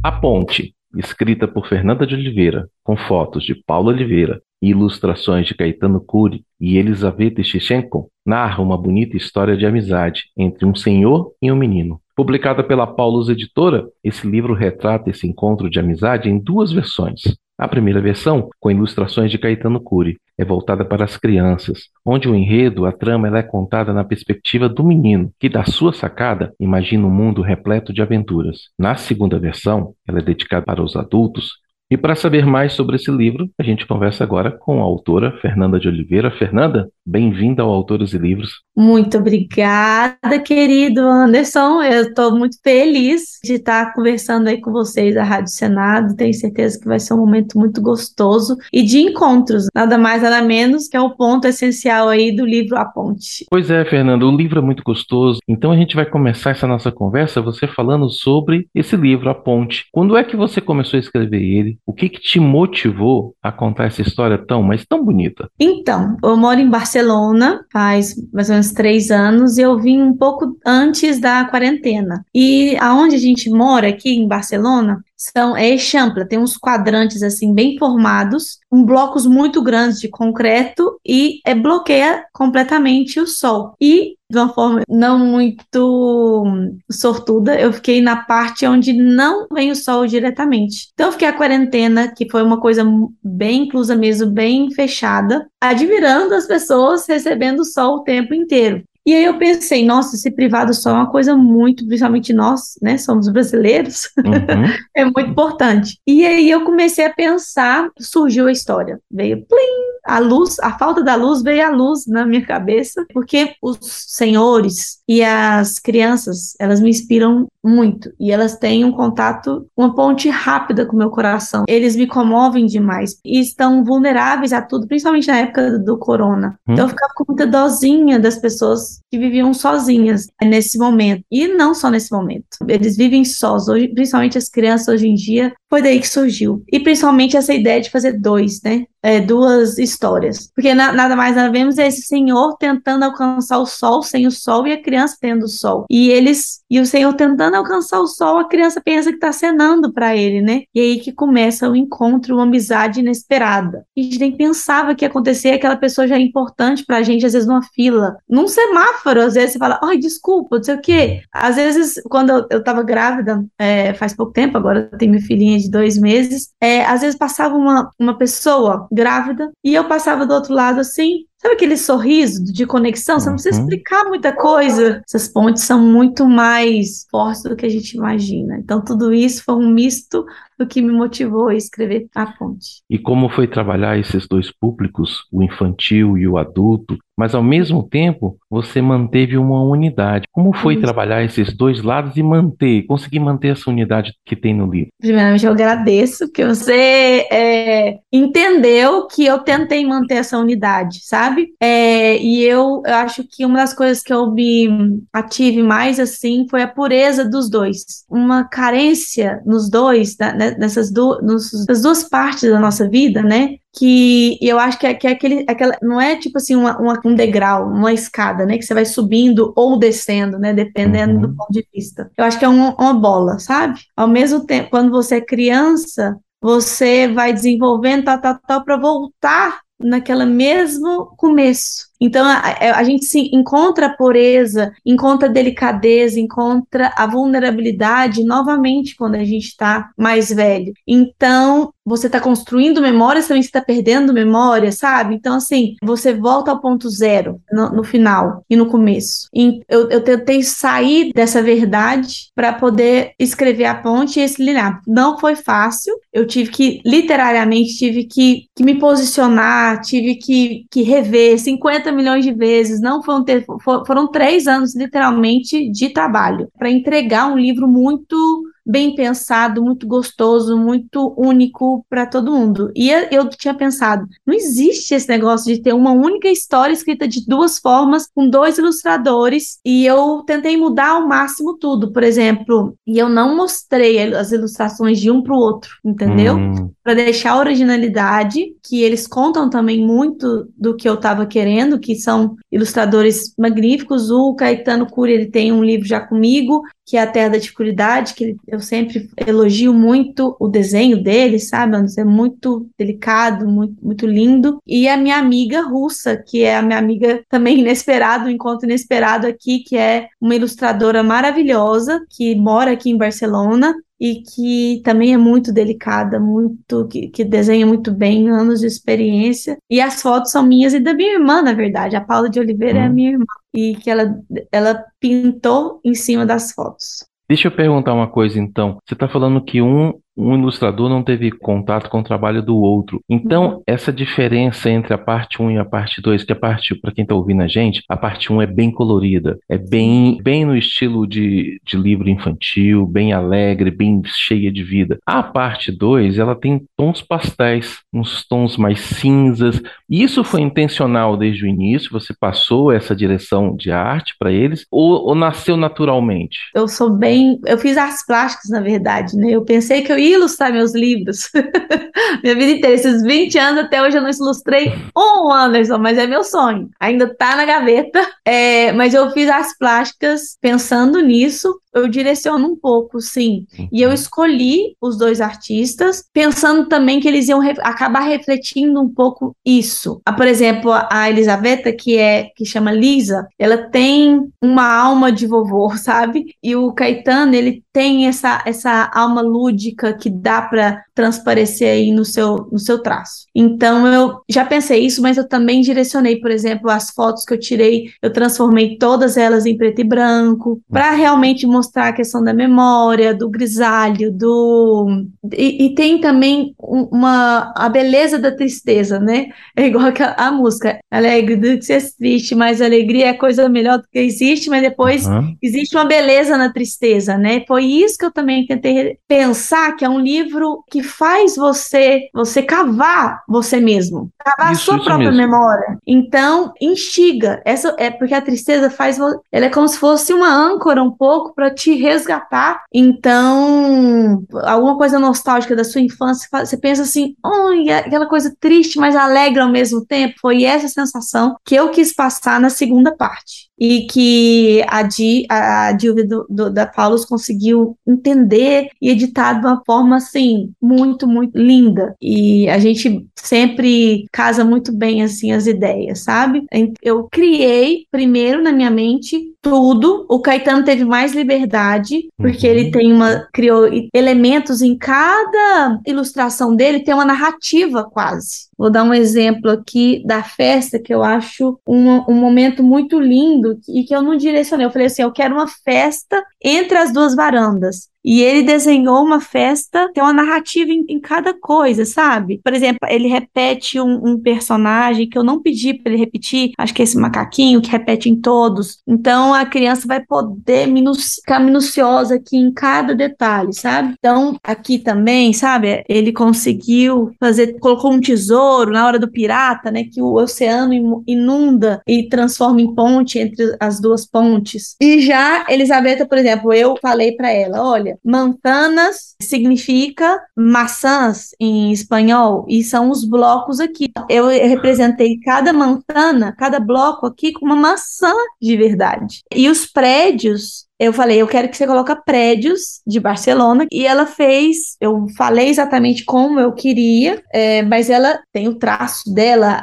A 0.04 0.10
Ponte, 0.10 0.74
escrita 0.96 1.46
por 1.46 1.68
Fernanda 1.68 2.04
de 2.04 2.16
Oliveira, 2.16 2.68
com 2.82 2.96
fotos 2.96 3.44
de 3.44 3.54
Paulo 3.54 3.88
Oliveira 3.88 4.42
e 4.60 4.70
ilustrações 4.70 5.46
de 5.46 5.54
Caetano 5.54 6.00
Cury 6.00 6.44
e 6.60 6.76
Elizaveta 6.76 7.40
Shichenko, 7.40 8.08
narra 8.26 8.60
uma 8.60 8.76
bonita 8.76 9.16
história 9.16 9.56
de 9.56 9.64
amizade 9.64 10.24
entre 10.36 10.66
um 10.66 10.74
senhor 10.74 11.30
e 11.40 11.52
um 11.52 11.56
menino. 11.56 12.00
Publicada 12.16 12.64
pela 12.64 12.84
Paulus 12.84 13.28
Editora, 13.28 13.86
esse 14.02 14.26
livro 14.26 14.54
retrata 14.54 15.08
esse 15.08 15.24
encontro 15.24 15.70
de 15.70 15.78
amizade 15.78 16.28
em 16.28 16.36
duas 16.36 16.72
versões. 16.72 17.20
A 17.56 17.68
primeira 17.68 18.00
versão, 18.00 18.50
com 18.58 18.72
ilustrações 18.72 19.30
de 19.30 19.38
Caetano 19.38 19.80
Cury, 19.80 20.18
é 20.42 20.44
voltada 20.44 20.84
para 20.84 21.04
as 21.04 21.16
crianças, 21.16 21.88
onde 22.04 22.28
o 22.28 22.34
enredo, 22.34 22.84
a 22.84 22.92
trama, 22.92 23.28
ela 23.28 23.38
é 23.38 23.42
contada 23.42 23.92
na 23.92 24.04
perspectiva 24.04 24.68
do 24.68 24.84
menino, 24.84 25.32
que 25.38 25.48
da 25.48 25.64
sua 25.64 25.92
sacada 25.92 26.54
imagina 26.60 27.06
um 27.06 27.10
mundo 27.10 27.42
repleto 27.42 27.92
de 27.92 28.02
aventuras. 28.02 28.68
Na 28.78 28.96
segunda 28.96 29.38
versão, 29.38 29.94
ela 30.06 30.18
é 30.18 30.22
dedicada 30.22 30.64
para 30.64 30.82
os 30.82 30.96
adultos, 30.96 31.61
e 31.92 31.96
para 31.98 32.14
saber 32.14 32.46
mais 32.46 32.72
sobre 32.72 32.96
esse 32.96 33.10
livro, 33.10 33.50
a 33.60 33.62
gente 33.62 33.86
conversa 33.86 34.24
agora 34.24 34.50
com 34.50 34.80
a 34.80 34.82
autora 34.82 35.36
Fernanda 35.42 35.78
de 35.78 35.88
Oliveira. 35.88 36.30
Fernanda, 36.30 36.88
bem-vinda 37.04 37.62
ao 37.62 37.68
Autores 37.68 38.14
e 38.14 38.18
Livros. 38.18 38.62
Muito 38.74 39.18
obrigada, 39.18 40.38
querido 40.42 41.02
Anderson. 41.02 41.82
Eu 41.82 42.04
estou 42.04 42.34
muito 42.34 42.56
feliz 42.64 43.38
de 43.44 43.56
estar 43.56 43.92
conversando 43.92 44.48
aí 44.48 44.58
com 44.58 44.72
vocês 44.72 45.14
da 45.14 45.22
Rádio 45.22 45.52
Senado. 45.52 46.16
Tenho 46.16 46.32
certeza 46.32 46.80
que 46.80 46.86
vai 46.86 46.98
ser 46.98 47.12
um 47.12 47.18
momento 47.18 47.58
muito 47.58 47.82
gostoso 47.82 48.56
e 48.72 48.82
de 48.82 48.98
encontros, 49.00 49.66
nada 49.74 49.98
mais 49.98 50.22
nada 50.22 50.40
menos 50.40 50.88
que 50.88 50.96
é 50.96 51.00
o 51.00 51.14
ponto 51.14 51.46
essencial 51.46 52.08
aí 52.08 52.34
do 52.34 52.46
livro 52.46 52.78
A 52.78 52.86
Ponte. 52.86 53.44
Pois 53.50 53.70
é, 53.70 53.84
Fernanda, 53.84 54.24
o 54.24 54.34
livro 54.34 54.60
é 54.60 54.62
muito 54.62 54.82
gostoso. 54.82 55.40
Então 55.46 55.70
a 55.70 55.76
gente 55.76 55.94
vai 55.94 56.06
começar 56.06 56.52
essa 56.52 56.66
nossa 56.66 56.90
conversa 56.90 57.42
você 57.42 57.66
falando 57.66 58.08
sobre 58.08 58.66
esse 58.74 58.96
livro 58.96 59.28
A 59.28 59.34
Ponte. 59.34 59.84
Quando 59.92 60.16
é 60.16 60.24
que 60.24 60.38
você 60.38 60.58
começou 60.58 60.96
a 60.96 61.00
escrever 61.00 61.42
ele? 61.42 61.81
O 61.84 61.92
que, 61.92 62.08
que 62.08 62.20
te 62.20 62.38
motivou 62.38 63.34
a 63.42 63.50
contar 63.50 63.86
essa 63.86 64.02
história 64.02 64.38
tão, 64.38 64.62
mas 64.62 64.86
tão 64.86 65.04
bonita? 65.04 65.50
Então, 65.58 66.16
eu 66.22 66.36
moro 66.36 66.60
em 66.60 66.70
Barcelona 66.70 67.64
faz 67.72 68.14
mais 68.32 68.48
ou 68.48 68.54
menos 68.54 68.72
três 68.72 69.10
anos 69.10 69.58
e 69.58 69.62
eu 69.62 69.78
vim 69.78 70.00
um 70.00 70.16
pouco 70.16 70.56
antes 70.64 71.20
da 71.20 71.44
quarentena. 71.44 72.24
E 72.34 72.76
aonde 72.78 73.16
a 73.16 73.18
gente 73.18 73.50
mora 73.50 73.88
aqui 73.88 74.10
em 74.10 74.28
Barcelona, 74.28 75.02
são 75.30 75.56
é 75.56 75.68
Eixampla, 75.70 76.26
tem 76.26 76.38
uns 76.38 76.56
quadrantes 76.56 77.22
assim 77.22 77.54
bem 77.54 77.78
formados, 77.78 78.58
um 78.70 78.84
blocos 78.84 79.26
muito 79.26 79.62
grandes 79.62 80.00
de 80.00 80.08
concreto 80.08 80.98
e 81.06 81.40
é, 81.46 81.54
bloqueia 81.54 82.24
completamente 82.32 83.20
o 83.20 83.26
sol. 83.26 83.74
E 83.80 84.16
de 84.30 84.38
uma 84.38 84.48
forma 84.48 84.80
não 84.88 85.18
muito 85.18 86.44
sortuda, 86.90 87.60
eu 87.60 87.70
fiquei 87.72 88.00
na 88.00 88.16
parte 88.16 88.66
onde 88.66 88.94
não 88.94 89.46
vem 89.52 89.70
o 89.70 89.76
sol 89.76 90.06
diretamente. 90.06 90.88
Então 90.94 91.08
eu 91.08 91.12
fiquei 91.12 91.28
a 91.28 91.36
quarentena, 91.36 92.12
que 92.14 92.30
foi 92.30 92.42
uma 92.42 92.58
coisa 92.58 92.82
bem 93.22 93.64
inclusa 93.64 93.94
mesmo, 93.94 94.30
bem 94.30 94.70
fechada, 94.70 95.46
admirando 95.60 96.34
as 96.34 96.46
pessoas 96.46 97.06
recebendo 97.06 97.60
o 97.60 97.64
sol 97.64 97.96
o 97.96 98.04
tempo 98.04 98.32
inteiro. 98.32 98.82
E 99.04 99.14
aí 99.14 99.24
eu 99.24 99.36
pensei, 99.36 99.84
nossa, 99.84 100.14
esse 100.14 100.30
privado 100.30 100.72
só 100.72 100.90
é 100.90 100.92
uma 100.92 101.10
coisa 101.10 101.36
muito, 101.36 101.84
principalmente 101.86 102.32
nós, 102.32 102.78
né, 102.80 102.96
somos 102.96 103.28
brasileiros, 103.28 104.08
uhum. 104.16 104.32
é 104.94 105.04
muito 105.04 105.30
importante. 105.30 105.98
E 106.06 106.24
aí 106.24 106.48
eu 106.48 106.64
comecei 106.64 107.04
a 107.04 107.12
pensar, 107.12 107.90
surgiu 107.98 108.46
a 108.46 108.52
história, 108.52 109.00
veio 109.10 109.44
plim, 109.44 109.92
a 110.04 110.18
luz, 110.18 110.58
a 110.60 110.76
falta 110.78 111.02
da 111.02 111.14
luz 111.14 111.42
veio 111.42 111.64
a 111.66 111.70
luz 111.70 112.06
na 112.06 112.26
minha 112.26 112.44
cabeça, 112.44 113.04
porque 113.12 113.54
os 113.62 113.78
senhores 113.80 115.00
e 115.08 115.22
as 115.22 115.78
crianças, 115.78 116.54
elas 116.58 116.80
me 116.80 116.90
inspiram 116.90 117.46
muito 117.64 118.12
e 118.18 118.32
elas 118.32 118.56
têm 118.56 118.84
um 118.84 118.92
contato, 118.92 119.66
uma 119.76 119.94
ponte 119.94 120.28
rápida 120.28 120.84
com 120.84 120.96
o 120.96 120.98
meu 120.98 121.10
coração. 121.10 121.64
Eles 121.68 121.94
me 121.94 122.06
comovem 122.06 122.66
demais 122.66 123.16
e 123.24 123.40
estão 123.40 123.84
vulneráveis 123.84 124.52
a 124.52 124.60
tudo, 124.60 124.86
principalmente 124.88 125.28
na 125.28 125.38
época 125.38 125.78
do 125.78 125.96
corona. 125.96 126.58
Hum. 126.66 126.72
Então 126.72 126.84
eu 126.86 126.88
ficava 126.88 127.12
com 127.14 127.24
muita 127.28 127.46
dozinha 127.46 128.18
das 128.18 128.36
pessoas 128.36 128.91
que 129.10 129.18
viviam 129.18 129.52
sozinhas 129.54 130.26
nesse 130.42 130.78
momento. 130.78 131.24
E 131.30 131.48
não 131.48 131.74
só 131.74 131.90
nesse 131.90 132.12
momento. 132.12 132.46
Eles 132.68 132.96
vivem 132.96 133.24
sós, 133.24 133.68
hoje, 133.68 133.88
principalmente 133.88 134.38
as 134.38 134.48
crianças 134.48 134.88
hoje 134.88 135.08
em 135.08 135.14
dia, 135.14 135.52
foi 135.72 135.80
daí 135.80 135.98
que 135.98 136.06
surgiu. 136.06 136.62
E 136.70 136.78
principalmente 136.78 137.34
essa 137.34 137.54
ideia 137.54 137.80
de 137.80 137.88
fazer 137.88 138.12
dois, 138.20 138.60
né? 138.62 138.84
É, 139.02 139.18
duas 139.20 139.78
histórias. 139.78 140.52
Porque 140.54 140.74
na, 140.74 140.92
nada 140.92 141.16
mais 141.16 141.34
nada 141.34 141.50
vemos 141.50 141.78
é 141.78 141.88
esse 141.88 142.02
senhor 142.02 142.56
tentando 142.58 143.04
alcançar 143.04 143.58
o 143.58 143.66
sol 143.66 144.02
sem 144.02 144.26
o 144.26 144.30
sol 144.30 144.64
e 144.66 144.72
a 144.72 144.80
criança 144.80 145.16
tendo 145.18 145.44
o 145.44 145.48
sol. 145.48 145.86
E 145.90 146.10
eles 146.10 146.60
e 146.70 146.78
o 146.78 146.86
senhor 146.86 147.12
tentando 147.14 147.56
alcançar 147.56 148.00
o 148.00 148.06
sol, 148.06 148.38
a 148.38 148.48
criança 148.48 148.82
pensa 148.84 149.08
que 149.08 149.16
está 149.16 149.32
cenando 149.32 149.92
para 149.92 150.14
ele, 150.14 150.42
né? 150.42 150.62
E 150.74 150.80
aí 150.80 151.00
que 151.00 151.10
começa 151.10 151.68
o 151.68 151.74
encontro, 151.74 152.34
uma 152.34 152.44
amizade 152.44 153.00
inesperada. 153.00 153.84
A 153.96 154.00
gente 154.00 154.18
nem 154.18 154.36
pensava 154.36 154.94
que 154.94 155.04
ia 155.04 155.08
acontecer, 155.08 155.52
aquela 155.52 155.76
pessoa 155.76 156.06
já 156.06 156.16
é 156.16 156.20
importante 156.20 156.84
para 156.84 156.98
a 156.98 157.02
gente, 157.02 157.26
às 157.26 157.32
vezes 157.32 157.48
numa 157.48 157.62
fila, 157.74 158.18
num 158.28 158.46
semáforo, 158.46 159.22
às 159.22 159.34
vezes 159.34 159.54
você 159.54 159.58
fala, 159.58 159.80
ai, 159.82 159.96
desculpa, 159.96 160.56
não 160.56 160.62
sei 160.62 160.74
o 160.74 160.80
quê. 160.80 161.22
Às 161.32 161.56
vezes, 161.56 162.00
quando 162.08 162.30
eu, 162.30 162.46
eu 162.50 162.62
tava 162.62 162.82
grávida, 162.82 163.42
é, 163.58 163.94
faz 163.94 164.14
pouco 164.14 164.32
tempo, 164.32 164.56
agora 164.56 164.88
eu 164.92 164.98
tenho 164.98 165.10
minha 165.10 165.24
filhinha 165.24 165.61
de 165.62 165.70
dois 165.70 165.98
meses, 165.98 166.50
é, 166.60 166.84
às 166.84 167.00
vezes 167.00 167.18
passava 167.18 167.54
uma, 167.54 167.90
uma 167.98 168.16
pessoa 168.16 168.86
grávida 168.90 169.50
e 169.64 169.74
eu 169.74 169.88
passava 169.88 170.26
do 170.26 170.34
outro 170.34 170.54
lado 170.54 170.80
assim, 170.80 171.24
Sabe 171.42 171.54
aquele 171.54 171.76
sorriso 171.76 172.44
de 172.44 172.64
conexão? 172.64 173.18
Você 173.18 173.26
não 173.26 173.34
precisa 173.34 173.56
uhum. 173.56 173.62
explicar 173.62 174.04
muita 174.04 174.32
coisa. 174.32 175.02
Essas 175.04 175.26
pontes 175.26 175.64
são 175.64 175.80
muito 175.80 176.24
mais 176.24 177.04
fortes 177.10 177.42
do 177.42 177.56
que 177.56 177.66
a 177.66 177.68
gente 177.68 177.96
imagina. 177.96 178.58
Então, 178.58 178.80
tudo 178.80 179.12
isso 179.12 179.42
foi 179.42 179.56
um 179.56 179.68
misto 179.68 180.24
do 180.56 180.66
que 180.66 180.80
me 180.80 180.92
motivou 180.92 181.48
a 181.48 181.54
escrever 181.56 182.06
A 182.14 182.26
Ponte. 182.26 182.82
E 182.88 182.96
como 182.96 183.28
foi 183.28 183.48
trabalhar 183.48 183.98
esses 183.98 184.28
dois 184.28 184.52
públicos, 184.52 185.24
o 185.32 185.42
infantil 185.42 186.16
e 186.16 186.28
o 186.28 186.38
adulto, 186.38 186.96
mas 187.16 187.34
ao 187.34 187.42
mesmo 187.42 187.82
tempo 187.82 188.38
você 188.50 188.80
manteve 188.80 189.36
uma 189.36 189.62
unidade. 189.62 190.26
Como 190.32 190.52
foi 190.54 190.74
Isso. 190.74 190.82
trabalhar 190.82 191.22
esses 191.22 191.54
dois 191.54 191.82
lados 191.82 192.16
e 192.16 192.22
manter, 192.22 192.82
conseguir 192.86 193.20
manter 193.20 193.48
essa 193.48 193.70
unidade 193.70 194.14
que 194.24 194.34
tem 194.34 194.54
no 194.54 194.70
livro? 194.70 194.90
Primeiramente, 195.00 195.44
eu 195.44 195.52
agradeço 195.52 196.30
que 196.30 196.44
você 196.44 197.26
é, 197.30 197.98
entendeu 198.12 199.06
que 199.06 199.24
eu 199.24 199.38
tentei 199.40 199.84
manter 199.86 200.16
essa 200.16 200.38
unidade, 200.38 201.00
sabe? 201.02 201.31
É, 201.60 202.16
e 202.18 202.42
eu, 202.42 202.82
eu 202.84 202.94
acho 202.94 203.24
que 203.24 203.44
uma 203.44 203.58
das 203.58 203.74
coisas 203.74 204.02
que 204.02 204.12
eu 204.12 204.30
me 204.30 205.02
ative 205.12 205.62
mais 205.62 205.98
assim 205.98 206.46
foi 206.48 206.62
a 206.62 206.68
pureza 206.68 207.28
dos 207.28 207.50
dois. 207.50 208.04
Uma 208.08 208.44
carência 208.44 209.42
nos 209.44 209.70
dois, 209.70 210.16
né, 210.18 210.56
nessas, 210.58 210.90
du 210.92 211.20
nessas 211.22 211.82
duas 211.82 212.04
partes 212.04 212.50
da 212.50 212.58
nossa 212.58 212.88
vida, 212.88 213.22
né? 213.22 213.56
que 213.74 214.38
eu 214.42 214.58
acho 214.58 214.78
que 214.78 214.86
é, 214.86 214.94
que 214.94 215.06
é 215.06 215.12
aquele, 215.12 215.46
aquela, 215.48 215.76
não 215.80 215.98
é 215.98 216.16
tipo 216.16 216.36
assim 216.36 216.54
uma, 216.54 216.78
uma, 216.78 217.00
um 217.04 217.14
degrau, 217.14 217.68
uma 217.68 217.92
escada, 217.92 218.44
né, 218.44 218.58
que 218.58 218.64
você 218.64 218.74
vai 218.74 218.84
subindo 218.84 219.52
ou 219.56 219.78
descendo, 219.78 220.38
né, 220.38 220.52
dependendo 220.52 221.14
uhum. 221.14 221.20
do 221.22 221.34
ponto 221.34 221.50
de 221.50 221.66
vista. 221.72 222.10
Eu 222.16 222.24
acho 222.24 222.38
que 222.38 222.44
é 222.44 222.48
uma, 222.48 222.74
uma 222.74 222.92
bola, 222.92 223.38
sabe? 223.38 223.80
Ao 223.96 224.06
mesmo 224.06 224.44
tempo, 224.44 224.70
quando 224.70 224.90
você 224.90 225.16
é 225.16 225.20
criança, 225.22 226.18
você 226.40 227.08
vai 227.08 227.32
desenvolvendo 227.32 228.04
tal, 228.04 228.20
tal, 228.20 228.38
tal, 228.46 228.64
para 228.64 228.76
voltar 228.76 229.60
naquele 229.82 230.24
mesmo 230.24 231.14
começo. 231.16 231.91
Então 232.02 232.24
a, 232.26 232.78
a 232.78 232.82
gente 232.82 233.04
se 233.04 233.30
encontra 233.32 233.86
a 233.86 233.96
pureza, 233.96 234.72
encontra 234.84 235.28
a 235.28 235.32
delicadeza, 235.32 236.18
encontra 236.18 236.92
a 236.96 237.06
vulnerabilidade 237.06 238.24
novamente 238.24 238.96
quando 238.96 239.14
a 239.14 239.24
gente 239.24 239.46
está 239.46 239.90
mais 239.96 240.30
velho. 240.32 240.72
Então 240.86 241.72
você 241.84 242.06
está 242.06 242.20
construindo 242.20 242.80
memórias, 242.80 243.26
também 243.26 243.42
você 243.42 243.48
está 243.48 243.60
perdendo 243.60 244.12
memória, 244.12 244.70
sabe? 244.70 245.14
Então, 245.14 245.36
assim, 245.36 245.74
você 245.82 246.14
volta 246.14 246.50
ao 246.50 246.60
ponto 246.60 246.88
zero 246.88 247.40
no, 247.50 247.70
no 247.70 247.84
final 247.84 248.44
e 248.48 248.56
no 248.56 248.66
começo. 248.66 249.28
E 249.34 249.60
eu, 249.68 249.90
eu 249.90 250.00
tentei 250.00 250.42
sair 250.42 251.12
dessa 251.12 251.42
verdade 251.42 252.30
para 252.34 252.52
poder 252.52 253.12
escrever 253.18 253.64
a 253.64 253.74
ponte 253.74 254.20
e 254.20 254.22
esse 254.22 254.42
linear. 254.42 254.80
Não 254.86 255.18
foi 255.18 255.34
fácil, 255.34 255.94
eu 256.12 256.26
tive 256.26 256.50
que, 256.50 256.80
literariamente, 256.84 257.76
tive 257.76 258.04
que, 258.04 258.46
que 258.54 258.62
me 258.62 258.78
posicionar, 258.78 259.80
tive 259.80 260.16
que, 260.16 260.66
que 260.70 260.82
rever 260.82 261.38
50 261.38 261.90
milhões 261.92 262.24
de 262.24 262.32
vezes. 262.32 262.80
Não 262.80 263.02
foram, 263.02 263.24
ter, 263.24 263.44
foram 263.86 264.10
três 264.10 264.46
anos, 264.46 264.74
literalmente, 264.74 265.70
de 265.70 265.90
trabalho 265.90 266.48
para 266.58 266.70
entregar 266.70 267.26
um 267.26 267.38
livro 267.38 267.68
muito 267.68 268.42
bem 268.64 268.94
pensado, 268.94 269.62
muito 269.62 269.86
gostoso, 269.86 270.56
muito 270.56 271.14
único 271.16 271.84
para 271.88 272.06
todo 272.06 272.32
mundo. 272.32 272.70
E 272.74 272.90
eu 272.90 273.28
tinha 273.28 273.54
pensado, 273.54 274.06
não 274.26 274.34
existe 274.34 274.94
esse 274.94 275.08
negócio 275.08 275.52
de 275.52 275.60
ter 275.60 275.72
uma 275.72 275.92
única 275.92 276.28
história 276.28 276.72
escrita 276.72 277.06
de 277.06 277.26
duas 277.26 277.58
formas, 277.58 278.08
com 278.14 278.28
dois 278.28 278.58
ilustradores, 278.58 279.58
e 279.64 279.84
eu 279.84 280.22
tentei 280.26 280.56
mudar 280.56 280.90
ao 280.90 281.08
máximo 281.08 281.56
tudo, 281.58 281.92
por 281.92 282.02
exemplo, 282.02 282.74
e 282.86 282.98
eu 282.98 283.08
não 283.08 283.36
mostrei 283.36 284.14
as 284.14 284.32
ilustrações 284.32 285.00
de 285.00 285.10
um 285.10 285.22
para 285.22 285.34
o 285.34 285.38
outro, 285.38 285.70
entendeu? 285.84 286.36
Hum. 286.36 286.70
Para 286.82 286.94
deixar 286.94 287.32
a 287.32 287.38
originalidade, 287.38 288.54
que 288.62 288.82
eles 288.82 289.06
contam 289.06 289.50
também 289.50 289.84
muito 289.84 290.48
do 290.56 290.76
que 290.76 290.88
eu 290.88 290.94
estava 290.94 291.26
querendo, 291.26 291.78
que 291.78 291.94
são 291.96 292.36
ilustradores 292.50 293.34
magníficos. 293.38 294.10
O 294.10 294.34
Caetano 294.34 294.86
Cury, 294.86 295.12
ele 295.12 295.26
tem 295.26 295.52
um 295.52 295.62
livro 295.62 295.86
já 295.86 296.00
comigo, 296.00 296.62
que 296.84 296.96
é 296.96 297.02
a 297.02 297.06
Terra 297.06 297.30
da 297.30 297.38
Dificuldade, 297.38 298.14
que 298.14 298.36
eu 298.46 298.60
sempre 298.60 299.08
elogio 299.26 299.72
muito 299.72 300.36
o 300.38 300.48
desenho 300.48 301.02
dele, 301.02 301.38
sabe? 301.38 301.76
É 301.96 302.04
muito 302.04 302.68
delicado, 302.78 303.46
muito, 303.48 303.76
muito 303.82 304.06
lindo. 304.06 304.60
E 304.66 304.88
a 304.88 304.96
minha 304.96 305.16
amiga 305.16 305.62
russa, 305.62 306.16
que 306.16 306.42
é 306.42 306.56
a 306.56 306.62
minha 306.62 306.78
amiga 306.78 307.22
também 307.28 307.58
inesperado, 307.60 308.26
um 308.26 308.30
encontro 308.30 308.66
inesperado 308.66 309.26
aqui, 309.26 309.60
que 309.60 309.76
é 309.76 310.08
uma 310.20 310.34
ilustradora 310.34 311.02
maravilhosa, 311.02 312.04
que 312.10 312.34
mora 312.34 312.72
aqui 312.72 312.90
em 312.90 312.96
Barcelona, 312.96 313.74
e 314.02 314.20
que 314.20 314.82
também 314.82 315.14
é 315.14 315.16
muito 315.16 315.52
delicada, 315.52 316.18
muito 316.18 316.88
que, 316.88 317.06
que, 317.06 317.24
desenha 317.24 317.64
muito 317.64 317.92
bem, 317.92 318.28
anos 318.28 318.58
de 318.58 318.66
experiência. 318.66 319.56
E 319.70 319.80
as 319.80 320.02
fotos 320.02 320.32
são 320.32 320.42
minhas 320.42 320.74
e 320.74 320.80
da 320.80 320.92
minha 320.92 321.12
irmã, 321.12 321.40
na 321.40 321.52
verdade. 321.52 321.94
A 321.94 322.00
Paula 322.00 322.28
de 322.28 322.40
Oliveira 322.40 322.80
hum. 322.80 322.82
é 322.82 322.84
a 322.84 322.88
uhum. 322.88 322.94
minha 322.94 323.10
irmã 323.12 323.24
e 323.54 323.76
que 323.76 323.88
ela, 323.88 324.18
ela 324.50 324.84
pintou 324.98 325.80
em 325.84 325.94
cima 325.94 326.26
das 326.26 326.50
fotos. 326.50 327.06
Deixa 327.28 327.46
eu 327.46 327.52
perguntar 327.52 327.94
uma 327.94 328.10
coisa 328.10 328.40
então. 328.40 328.78
Você 328.84 328.94
está 328.94 329.08
falando 329.08 329.40
que 329.40 329.62
um 329.62 329.92
um 330.16 330.34
ilustrador 330.36 330.88
não 330.88 331.02
teve 331.02 331.30
contato 331.30 331.88
com 331.88 332.00
o 332.00 332.04
trabalho 332.04 332.42
do 332.42 332.56
outro. 332.56 333.02
Então, 333.08 333.54
uhum. 333.54 333.62
essa 333.66 333.92
diferença 333.92 334.68
entre 334.70 334.92
a 334.92 334.98
parte 334.98 335.40
1 335.40 335.52
e 335.52 335.58
a 335.58 335.64
parte 335.64 336.00
2, 336.00 336.24
que 336.24 336.32
a 336.32 336.36
parte, 336.36 336.74
para 336.74 336.92
quem 336.92 337.02
está 337.02 337.14
ouvindo 337.14 337.42
a 337.42 337.48
gente, 337.48 337.82
a 337.88 337.96
parte 337.96 338.32
1 338.32 338.42
é 338.42 338.46
bem 338.46 338.70
colorida, 338.70 339.38
é 339.48 339.56
bem, 339.56 340.18
bem 340.22 340.44
no 340.44 340.56
estilo 340.56 341.06
de, 341.06 341.60
de 341.64 341.76
livro 341.76 342.08
infantil, 342.08 342.86
bem 342.86 343.12
alegre, 343.12 343.70
bem 343.70 344.02
cheia 344.04 344.52
de 344.52 344.62
vida. 344.62 344.98
A 345.06 345.22
parte 345.22 345.72
2, 345.72 346.18
ela 346.18 346.34
tem 346.34 346.62
tons 346.76 347.00
pastéis, 347.00 347.78
uns 347.92 348.26
tons 348.26 348.56
mais 348.56 348.80
cinzas. 348.80 349.60
E 349.88 350.02
isso 350.02 350.22
foi 350.22 350.42
intencional 350.42 351.16
desde 351.16 351.44
o 351.44 351.48
início? 351.48 351.90
Você 351.92 352.14
passou 352.18 352.70
essa 352.70 352.94
direção 352.94 353.56
de 353.56 353.70
arte 353.70 354.14
para 354.18 354.30
eles? 354.30 354.66
Ou, 354.70 355.06
ou 355.06 355.14
nasceu 355.14 355.56
naturalmente? 355.56 356.38
Eu 356.54 356.68
sou 356.68 356.90
bem. 356.90 357.38
Eu 357.46 357.58
fiz 357.58 357.76
artes 357.76 358.04
plásticas, 358.06 358.50
na 358.50 358.60
verdade, 358.60 359.16
né? 359.16 359.30
Eu 359.30 359.44
pensei 359.44 359.82
que 359.82 359.92
eu 359.92 360.01
ilustrar 360.02 360.52
meus 360.52 360.74
livros. 360.74 361.30
Minha 362.22 362.34
vida 362.34 362.52
inteira, 362.52 362.74
esses 362.74 363.02
20 363.02 363.38
anos 363.38 363.64
até 363.64 363.82
hoje 363.82 363.96
eu 363.96 364.02
não 364.02 364.10
ilustrei 364.10 364.72
um 364.96 365.32
Anderson, 365.32 365.78
mas 365.78 365.98
é 365.98 366.06
meu 366.06 366.24
sonho. 366.24 366.70
Ainda 366.80 367.14
tá 367.14 367.36
na 367.36 367.44
gaveta. 367.44 368.00
É, 368.24 368.72
mas 368.72 368.94
eu 368.94 369.10
fiz 369.10 369.28
as 369.28 369.56
plásticas 369.56 370.36
pensando 370.40 371.00
nisso 371.00 371.61
eu 371.74 371.88
direciono 371.88 372.48
um 372.48 372.56
pouco, 372.56 373.00
sim. 373.00 373.46
E 373.72 373.80
eu 373.80 373.88
uhum. 373.88 373.94
escolhi 373.94 374.76
os 374.80 374.96
dois 374.96 375.20
artistas 375.20 376.04
pensando 376.12 376.68
também 376.68 377.00
que 377.00 377.08
eles 377.08 377.28
iam 377.28 377.40
re 377.40 377.54
acabar 377.60 378.00
refletindo 378.00 378.80
um 378.80 378.88
pouco 378.88 379.34
isso. 379.44 380.00
Ah, 380.04 380.12
por 380.12 380.26
exemplo, 380.26 380.70
a 380.72 381.10
Elisabetta, 381.10 381.72
que 381.72 381.96
é 381.96 382.28
que 382.36 382.44
chama 382.44 382.72
Lisa, 382.72 383.26
ela 383.38 383.56
tem 383.56 384.30
uma 384.40 384.66
alma 384.72 385.10
de 385.10 385.26
vovô, 385.26 385.74
sabe? 385.78 386.36
E 386.42 386.54
o 386.54 386.72
Caetano, 386.72 387.34
ele 387.34 387.62
tem 387.72 388.06
essa, 388.06 388.42
essa 388.44 388.90
alma 388.94 389.22
lúdica 389.22 389.94
que 389.94 390.10
dá 390.10 390.42
para 390.42 390.82
transparecer 390.94 391.68
aí 391.68 391.90
no 391.90 392.04
seu, 392.04 392.48
no 392.52 392.58
seu 392.58 392.78
traço. 392.82 393.26
Então 393.34 393.86
eu 393.86 394.20
já 394.28 394.44
pensei 394.44 394.84
isso, 394.84 395.00
mas 395.00 395.16
eu 395.16 395.26
também 395.26 395.62
direcionei, 395.62 396.20
por 396.20 396.30
exemplo, 396.30 396.70
as 396.70 396.90
fotos 396.90 397.24
que 397.24 397.32
eu 397.32 397.40
tirei, 397.40 397.90
eu 398.02 398.12
transformei 398.12 398.76
todas 398.76 399.16
elas 399.16 399.46
em 399.46 399.56
preto 399.56 399.80
e 399.80 399.84
branco, 399.84 400.60
para 400.70 400.90
realmente 400.90 401.46
mostrar 401.46 401.61
mostrar 401.62 401.88
a 401.88 401.92
questão 401.92 402.22
da 402.24 402.34
memória, 402.34 403.14
do 403.14 403.30
grisalho, 403.30 404.10
do 404.10 405.06
e, 405.32 405.66
e, 405.66 405.74
tem 405.76 406.00
também 406.00 406.54
uma 406.58 407.52
a 407.56 407.68
beleza 407.68 408.18
da 408.18 408.32
tristeza, 408.32 408.98
né? 408.98 409.28
É 409.54 409.66
igual 409.66 409.84
a, 409.86 410.28
a 410.28 410.32
música, 410.32 410.78
alegre 410.90 411.36
do 411.36 411.58
que 411.58 411.62
ser 411.62 411.82
triste, 411.96 412.34
mas 412.34 412.62
alegria 412.62 413.08
é 413.08 413.12
coisa 413.12 413.48
melhor 413.50 413.78
do 413.78 413.84
que 413.92 413.98
existe, 413.98 414.48
mas 414.48 414.62
depois 414.62 415.06
uhum. 415.06 415.36
existe 415.42 415.76
uma 415.76 415.84
beleza 415.84 416.38
na 416.38 416.50
tristeza, 416.50 417.18
né? 417.18 417.44
Foi 417.46 417.64
isso 417.64 417.98
que 417.98 418.04
eu 418.04 418.10
também 418.10 418.46
tentei 418.46 418.96
pensar 419.06 419.76
que 419.76 419.84
é 419.84 419.88
um 419.88 420.00
livro 420.00 420.64
que 420.70 420.82
faz 420.82 421.36
você 421.36 422.08
você 422.14 422.42
cavar 422.42 423.20
você 423.28 423.60
mesmo, 423.60 424.10
cavar 424.18 424.52
isso, 424.52 424.62
a 424.62 424.74
sua 424.76 424.84
própria 424.84 425.10
mesmo. 425.10 425.22
memória. 425.22 425.76
Então 425.86 426.52
instiga 426.60 427.42
essa 427.44 427.76
é 427.78 427.90
porque 427.90 428.14
a 428.14 428.22
tristeza 428.22 428.70
faz 428.70 428.98
ela 428.98 429.46
é 429.46 429.50
como 429.50 429.68
se 429.68 429.78
fosse 429.78 430.14
uma 430.14 430.28
âncora 430.28 430.82
um 430.82 430.90
pouco 430.90 431.34
para 431.34 431.51
te 431.52 431.74
resgatar. 431.74 432.64
Então, 432.72 434.24
alguma 434.44 434.76
coisa 434.76 434.98
nostálgica 434.98 435.54
da 435.54 435.64
sua 435.64 435.80
infância, 435.80 436.28
você 436.32 436.56
pensa 436.56 436.82
assim, 436.82 437.14
oh, 437.24 437.70
aquela 437.70 438.06
coisa 438.06 438.34
triste, 438.40 438.78
mas 438.78 438.96
alegre 438.96 439.40
ao 439.40 439.50
mesmo 439.50 439.84
tempo. 439.84 440.14
Foi 440.20 440.44
essa 440.44 440.68
sensação 440.68 441.36
que 441.44 441.54
eu 441.54 441.70
quis 441.70 441.94
passar 441.94 442.40
na 442.40 442.50
segunda 442.50 442.94
parte 442.96 443.51
e 443.62 443.86
que 443.86 444.64
a, 444.66 444.82
Di, 444.82 445.24
a, 445.28 445.70
Dilvia 445.70 446.04
do, 446.04 446.26
do, 446.28 446.50
da 446.50 446.66
Paulus 446.66 447.04
conseguiu 447.04 447.78
entender 447.86 448.70
e 448.82 448.90
editar 448.90 449.34
de 449.34 449.46
uma 449.46 449.62
forma 449.64 449.98
assim 449.98 450.52
muito 450.60 451.06
muito 451.06 451.38
linda. 451.38 451.94
E 452.02 452.48
a 452.48 452.58
gente 452.58 453.06
sempre 453.14 454.06
casa 454.10 454.44
muito 454.44 454.72
bem 454.72 455.04
assim 455.04 455.30
as 455.30 455.46
ideias 455.46 456.00
sabe? 456.00 456.44
Eu 456.82 457.04
criei 457.04 457.86
primeiro 457.88 458.42
na 458.42 458.50
minha 458.50 458.70
mente 458.70 459.32
tudo. 459.40 460.06
O 460.08 460.18
Caetano 460.18 460.64
teve 460.64 460.84
mais 460.84 461.12
liberdade 461.12 462.08
porque 462.16 462.48
uhum. 462.48 462.52
ele 462.52 462.70
tem 462.72 462.92
uma 462.92 463.28
criou 463.32 463.68
elementos 463.94 464.60
em 464.60 464.76
cada 464.76 465.80
ilustração 465.86 466.56
dele 466.56 466.80
tem 466.80 466.94
uma 466.94 467.04
narrativa 467.04 467.84
quase 467.84 468.50
Vou 468.62 468.70
dar 468.70 468.84
um 468.84 468.94
exemplo 468.94 469.50
aqui 469.50 470.04
da 470.06 470.22
festa 470.22 470.78
que 470.78 470.94
eu 470.94 471.02
acho 471.02 471.58
um, 471.66 472.08
um 472.08 472.14
momento 472.14 472.62
muito 472.62 473.00
lindo 473.00 473.58
e 473.68 473.82
que 473.82 473.92
eu 473.92 474.00
não 474.00 474.16
direcionei. 474.16 474.64
Eu 474.64 474.70
falei 474.70 474.86
assim: 474.86 475.02
eu 475.02 475.10
quero 475.10 475.34
uma 475.34 475.48
festa 475.48 476.24
entre 476.40 476.78
as 476.78 476.92
duas 476.92 477.16
varandas. 477.16 477.88
E 478.04 478.20
ele 478.22 478.42
desenhou 478.42 479.02
uma 479.02 479.20
festa, 479.20 479.90
tem 479.92 480.02
uma 480.02 480.12
narrativa 480.12 480.70
em, 480.70 480.84
em 480.88 481.00
cada 481.00 481.32
coisa, 481.32 481.84
sabe? 481.84 482.40
Por 482.42 482.52
exemplo, 482.52 482.80
ele 482.88 483.08
repete 483.08 483.80
um, 483.80 484.00
um 484.04 484.18
personagem 484.20 485.08
que 485.08 485.16
eu 485.16 485.22
não 485.22 485.40
pedi 485.40 485.74
para 485.74 485.92
ele 485.92 486.00
repetir, 486.00 486.52
acho 486.58 486.74
que 486.74 486.82
é 486.82 486.84
esse 486.84 486.98
macaquinho 486.98 487.62
que 487.62 487.70
repete 487.70 488.08
em 488.08 488.16
todos. 488.16 488.80
Então 488.86 489.32
a 489.32 489.44
criança 489.44 489.86
vai 489.86 490.00
poder 490.00 490.66
minuci 490.66 491.12
ficar 491.22 491.40
minuciosa 491.40 492.16
aqui 492.16 492.36
em 492.36 492.52
cada 492.52 492.94
detalhe, 492.94 493.52
sabe? 493.52 493.94
Então 493.98 494.36
aqui 494.42 494.78
também, 494.78 495.32
sabe? 495.32 495.84
Ele 495.88 496.12
conseguiu 496.12 497.12
fazer, 497.20 497.58
colocou 497.58 497.92
um 497.92 498.00
tesouro 498.00 498.72
na 498.72 498.86
hora 498.86 498.98
do 498.98 499.10
pirata, 499.10 499.70
né? 499.70 499.84
Que 499.84 500.00
o 500.00 500.14
oceano 500.14 501.02
inunda 501.06 501.82
e 501.86 502.08
transforma 502.08 502.60
em 502.60 502.74
ponte 502.74 503.18
entre 503.18 503.56
as 503.60 503.80
duas 503.80 504.06
pontes. 504.06 504.76
E 504.80 505.00
já 505.00 505.46
Elisabetta, 505.48 506.06
por 506.06 506.18
exemplo, 506.18 506.52
eu 506.52 506.76
falei 506.80 507.12
para 507.12 507.30
ela, 507.30 507.62
olha 507.62 507.91
manzanas 508.04 509.14
significa 509.20 510.20
maçãs 510.36 511.30
em 511.40 511.72
espanhol 511.72 512.46
e 512.48 512.62
são 512.62 512.90
os 512.90 513.04
blocos 513.04 513.60
aqui. 513.60 513.90
Eu 514.08 514.28
representei 514.28 515.18
cada 515.20 515.52
manzana, 515.52 516.34
cada 516.38 516.58
bloco 516.58 517.06
aqui 517.06 517.32
com 517.32 517.46
uma 517.46 517.56
maçã 517.56 518.12
de 518.40 518.56
verdade. 518.56 519.20
E 519.34 519.48
os 519.48 519.66
prédios 519.66 520.66
eu 520.82 520.92
falei, 520.92 521.22
eu 521.22 521.28
quero 521.28 521.48
que 521.48 521.56
você 521.56 521.64
coloque 521.64 521.94
prédios 522.04 522.80
de 522.84 522.98
Barcelona. 522.98 523.66
E 523.70 523.86
ela 523.86 524.04
fez, 524.04 524.76
eu 524.80 525.06
falei 525.16 525.48
exatamente 525.48 526.04
como 526.04 526.40
eu 526.40 526.52
queria, 526.52 527.22
é, 527.32 527.62
mas 527.62 527.88
ela 527.88 528.20
tem 528.32 528.48
o 528.48 528.58
traço 528.58 529.14
dela. 529.14 529.62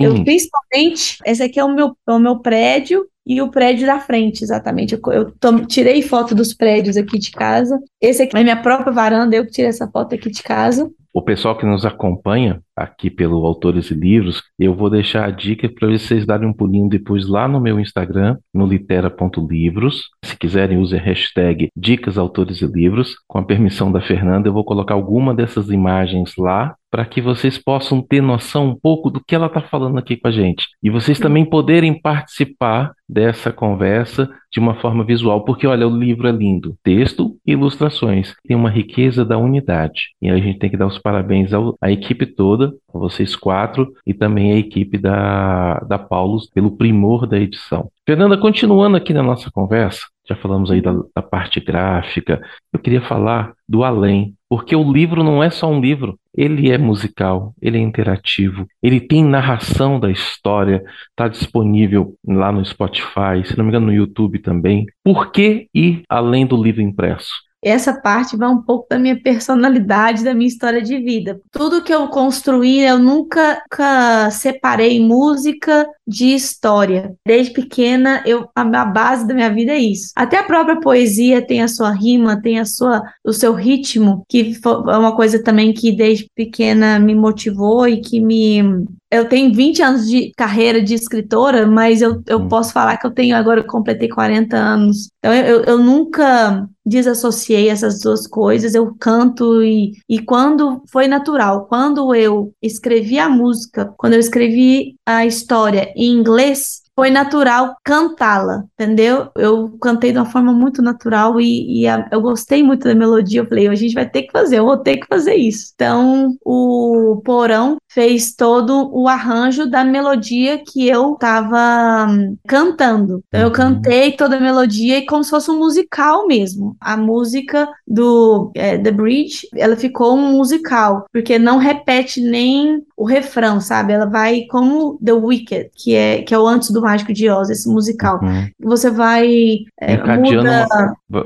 eu, 0.00 0.24
principalmente, 0.24 1.18
esse 1.26 1.42
aqui 1.42 1.60
é 1.60 1.64
o 1.64 1.74
meu, 1.74 1.94
é 2.08 2.12
o 2.12 2.18
meu 2.18 2.38
prédio 2.38 3.06
e 3.26 3.40
o 3.40 3.50
prédio 3.50 3.86
da 3.86 3.98
frente, 4.00 4.44
exatamente. 4.44 4.94
Eu, 4.94 5.00
eu 5.12 5.66
tirei 5.66 6.02
foto 6.02 6.34
dos 6.34 6.52
prédios 6.52 6.96
aqui 6.96 7.18
de 7.18 7.30
casa. 7.30 7.80
Esse 8.00 8.22
aqui 8.22 8.36
é 8.36 8.42
minha 8.42 8.60
própria 8.60 8.92
varanda, 8.92 9.34
eu 9.34 9.44
que 9.46 9.52
tirei 9.52 9.70
essa 9.70 9.88
foto 9.88 10.14
aqui 10.14 10.30
de 10.30 10.42
casa. 10.42 10.90
O 11.16 11.22
pessoal 11.22 11.56
que 11.56 11.64
nos 11.64 11.86
acompanha 11.86 12.60
aqui 12.74 13.08
pelo 13.08 13.46
Autores 13.46 13.88
e 13.88 13.94
Livros, 13.94 14.42
eu 14.58 14.74
vou 14.74 14.90
deixar 14.90 15.24
a 15.24 15.30
dica 15.30 15.68
para 15.68 15.86
vocês 15.86 16.26
darem 16.26 16.48
um 16.48 16.52
pulinho 16.52 16.88
depois 16.88 17.28
lá 17.28 17.46
no 17.46 17.60
meu 17.60 17.78
Instagram, 17.78 18.36
no 18.52 18.66
litera.livros. 18.66 20.08
Se 20.24 20.36
quiserem, 20.36 20.78
use 20.78 20.96
a 20.96 21.00
hashtag 21.00 21.68
Dicas 21.76 22.18
Autores 22.18 22.60
e 22.62 22.66
Livros. 22.66 23.14
Com 23.28 23.38
a 23.38 23.44
permissão 23.44 23.92
da 23.92 24.00
Fernanda, 24.00 24.48
eu 24.48 24.52
vou 24.52 24.64
colocar 24.64 24.94
alguma 24.94 25.32
dessas 25.32 25.70
imagens 25.70 26.32
lá 26.36 26.74
para 26.90 27.04
que 27.04 27.20
vocês 27.20 27.58
possam 27.58 28.02
ter 28.02 28.20
noção 28.20 28.70
um 28.70 28.74
pouco 28.74 29.08
do 29.08 29.22
que 29.24 29.36
ela 29.36 29.46
está 29.46 29.60
falando 29.60 29.98
aqui 29.98 30.16
com 30.16 30.26
a 30.26 30.32
gente. 30.32 30.66
E 30.82 30.90
vocês 30.90 31.20
também 31.20 31.44
poderem 31.44 32.00
participar 32.00 32.92
dessa 33.08 33.52
conversa 33.52 34.28
de 34.54 34.60
uma 34.60 34.76
forma 34.76 35.02
visual, 35.02 35.44
porque 35.44 35.66
olha, 35.66 35.86
o 35.86 35.98
livro 35.98 36.28
é 36.28 36.30
lindo, 36.30 36.76
texto 36.84 37.36
e 37.44 37.52
ilustrações, 37.52 38.36
tem 38.46 38.56
uma 38.56 38.70
riqueza 38.70 39.24
da 39.24 39.36
unidade. 39.36 40.10
E 40.22 40.30
a 40.30 40.36
gente 40.36 40.60
tem 40.60 40.70
que 40.70 40.76
dar 40.76 40.86
os 40.86 40.96
parabéns 40.96 41.52
ao, 41.52 41.76
à 41.80 41.90
equipe 41.90 42.24
toda, 42.24 42.72
a 42.94 42.96
vocês 42.96 43.34
quatro, 43.34 43.92
e 44.06 44.14
também 44.14 44.52
à 44.52 44.56
equipe 44.56 44.96
da, 44.96 45.80
da 45.80 45.98
Paulus 45.98 46.48
pelo 46.48 46.76
primor 46.76 47.26
da 47.26 47.36
edição. 47.36 47.90
Fernanda, 48.06 48.38
continuando 48.38 48.96
aqui 48.96 49.12
na 49.12 49.24
nossa 49.24 49.50
conversa, 49.50 50.06
já 50.26 50.34
falamos 50.36 50.70
aí 50.70 50.80
da, 50.80 50.92
da 51.14 51.22
parte 51.22 51.60
gráfica, 51.60 52.40
eu 52.72 52.78
queria 52.78 53.02
falar 53.02 53.52
do 53.68 53.84
além, 53.84 54.34
porque 54.48 54.74
o 54.74 54.90
livro 54.90 55.22
não 55.22 55.42
é 55.42 55.50
só 55.50 55.70
um 55.70 55.80
livro, 55.80 56.18
ele 56.36 56.70
é 56.70 56.78
musical, 56.78 57.54
ele 57.60 57.78
é 57.78 57.80
interativo, 57.80 58.66
ele 58.82 59.00
tem 59.00 59.24
narração 59.24 60.00
da 60.00 60.10
história, 60.10 60.82
está 61.10 61.28
disponível 61.28 62.14
lá 62.26 62.50
no 62.50 62.64
Spotify, 62.64 63.44
se 63.44 63.56
não 63.56 63.64
me 63.64 63.70
engano 63.70 63.86
no 63.86 63.92
YouTube 63.92 64.38
também. 64.38 64.86
Por 65.02 65.30
que 65.30 65.68
ir 65.74 66.02
além 66.08 66.46
do 66.46 66.60
livro 66.62 66.82
impresso? 66.82 67.32
Essa 67.64 67.92
parte 68.00 68.36
vai 68.36 68.48
um 68.48 68.62
pouco 68.62 68.86
da 68.88 68.98
minha 68.98 69.20
personalidade, 69.20 70.24
da 70.24 70.34
minha 70.34 70.48
história 70.48 70.82
de 70.82 70.98
vida. 70.98 71.40
Tudo 71.50 71.82
que 71.82 71.92
eu 71.92 72.08
construí, 72.08 72.80
eu 72.80 72.98
nunca, 72.98 73.62
nunca 73.70 74.30
separei 74.30 75.00
música 75.00 75.86
de 76.06 76.34
história. 76.34 77.14
Desde 77.26 77.52
pequena, 77.52 78.22
eu 78.26 78.48
a, 78.54 78.62
a 78.62 78.84
base 78.84 79.26
da 79.26 79.34
minha 79.34 79.52
vida 79.52 79.72
é 79.72 79.78
isso. 79.78 80.12
Até 80.14 80.38
a 80.38 80.44
própria 80.44 80.80
poesia 80.80 81.44
tem 81.44 81.62
a 81.62 81.68
sua 81.68 81.90
rima, 81.90 82.40
tem 82.40 82.58
a 82.58 82.64
sua 82.64 83.02
o 83.24 83.32
seu 83.32 83.54
ritmo, 83.54 84.24
que 84.28 84.54
é 84.64 84.96
uma 84.96 85.16
coisa 85.16 85.42
também 85.42 85.72
que 85.72 85.92
desde 85.92 86.28
pequena 86.34 86.98
me 86.98 87.14
motivou 87.14 87.88
e 87.88 88.00
que 88.00 88.20
me 88.20 88.84
eu 89.14 89.28
tenho 89.28 89.54
20 89.54 89.82
anos 89.82 90.08
de 90.08 90.32
carreira 90.36 90.82
de 90.82 90.94
escritora, 90.94 91.66
mas 91.66 92.02
eu, 92.02 92.22
eu 92.26 92.38
hum. 92.38 92.48
posso 92.48 92.72
falar 92.72 92.96
que 92.96 93.06
eu 93.06 93.10
tenho 93.10 93.36
agora, 93.36 93.60
eu 93.60 93.66
completei 93.66 94.08
40 94.08 94.56
anos. 94.56 95.08
Então, 95.18 95.32
eu, 95.32 95.62
eu 95.64 95.78
nunca 95.78 96.68
desassociei 96.84 97.68
essas 97.68 98.00
duas 98.00 98.26
coisas, 98.26 98.74
eu 98.74 98.94
canto 98.98 99.62
e, 99.62 99.92
e 100.08 100.18
quando 100.18 100.82
foi 100.90 101.08
natural, 101.08 101.66
quando 101.66 102.14
eu 102.14 102.52
escrevi 102.62 103.18
a 103.18 103.28
música, 103.28 103.92
quando 103.96 104.14
eu 104.14 104.20
escrevi 104.20 104.94
a 105.06 105.24
história 105.24 105.92
em 105.96 106.12
inglês, 106.12 106.83
foi 106.96 107.10
natural 107.10 107.76
cantá-la, 107.82 108.64
entendeu? 108.74 109.28
Eu 109.36 109.76
cantei 109.80 110.12
de 110.12 110.18
uma 110.18 110.26
forma 110.26 110.52
muito 110.52 110.80
natural 110.80 111.40
e, 111.40 111.80
e 111.80 111.88
a, 111.88 112.08
eu 112.10 112.20
gostei 112.20 112.62
muito 112.62 112.84
da 112.84 112.94
melodia. 112.94 113.40
Eu 113.40 113.46
falei, 113.46 113.66
a 113.66 113.74
gente 113.74 113.94
vai 113.94 114.08
ter 114.08 114.22
que 114.22 114.32
fazer, 114.32 114.58
eu 114.58 114.64
vou 114.64 114.76
ter 114.76 114.98
que 114.98 115.06
fazer 115.06 115.34
isso. 115.34 115.72
Então, 115.74 116.36
o 116.44 117.20
Porão 117.24 117.76
fez 117.88 118.34
todo 118.34 118.90
o 118.92 119.08
arranjo 119.08 119.66
da 119.66 119.84
melodia 119.84 120.62
que 120.64 120.88
eu 120.88 121.14
estava 121.14 122.06
hum, 122.08 122.36
cantando. 122.46 123.22
Então, 123.28 123.40
eu 123.40 123.48
uhum. 123.48 123.52
cantei 123.52 124.12
toda 124.12 124.36
a 124.36 124.40
melodia 124.40 124.98
e 124.98 125.06
como 125.06 125.24
se 125.24 125.30
fosse 125.30 125.50
um 125.50 125.58
musical 125.58 126.26
mesmo. 126.26 126.76
A 126.80 126.96
música 126.96 127.68
do 127.86 128.50
é, 128.54 128.78
The 128.78 128.90
Bridge, 128.90 129.48
ela 129.54 129.76
ficou 129.76 130.16
um 130.16 130.32
musical, 130.32 131.06
porque 131.12 131.38
não 131.38 131.58
repete 131.58 132.20
nem 132.20 132.82
o 132.96 133.04
refrão, 133.04 133.60
sabe? 133.60 133.92
Ela 133.92 134.06
vai 134.06 134.42
como 134.50 134.98
The 135.04 135.12
Wicked, 135.12 135.70
que 135.74 135.94
é, 135.94 136.22
que 136.22 136.34
é 136.34 136.38
o 136.38 136.46
antes 136.46 136.70
do 136.70 136.80
Mágico 136.80 137.12
de 137.12 137.28
Oz, 137.28 137.50
esse 137.50 137.68
musical. 137.68 138.20
Uhum. 138.22 138.48
Você 138.60 138.90
vai. 138.90 139.58
É, 139.80 139.96
muda... 140.16 140.66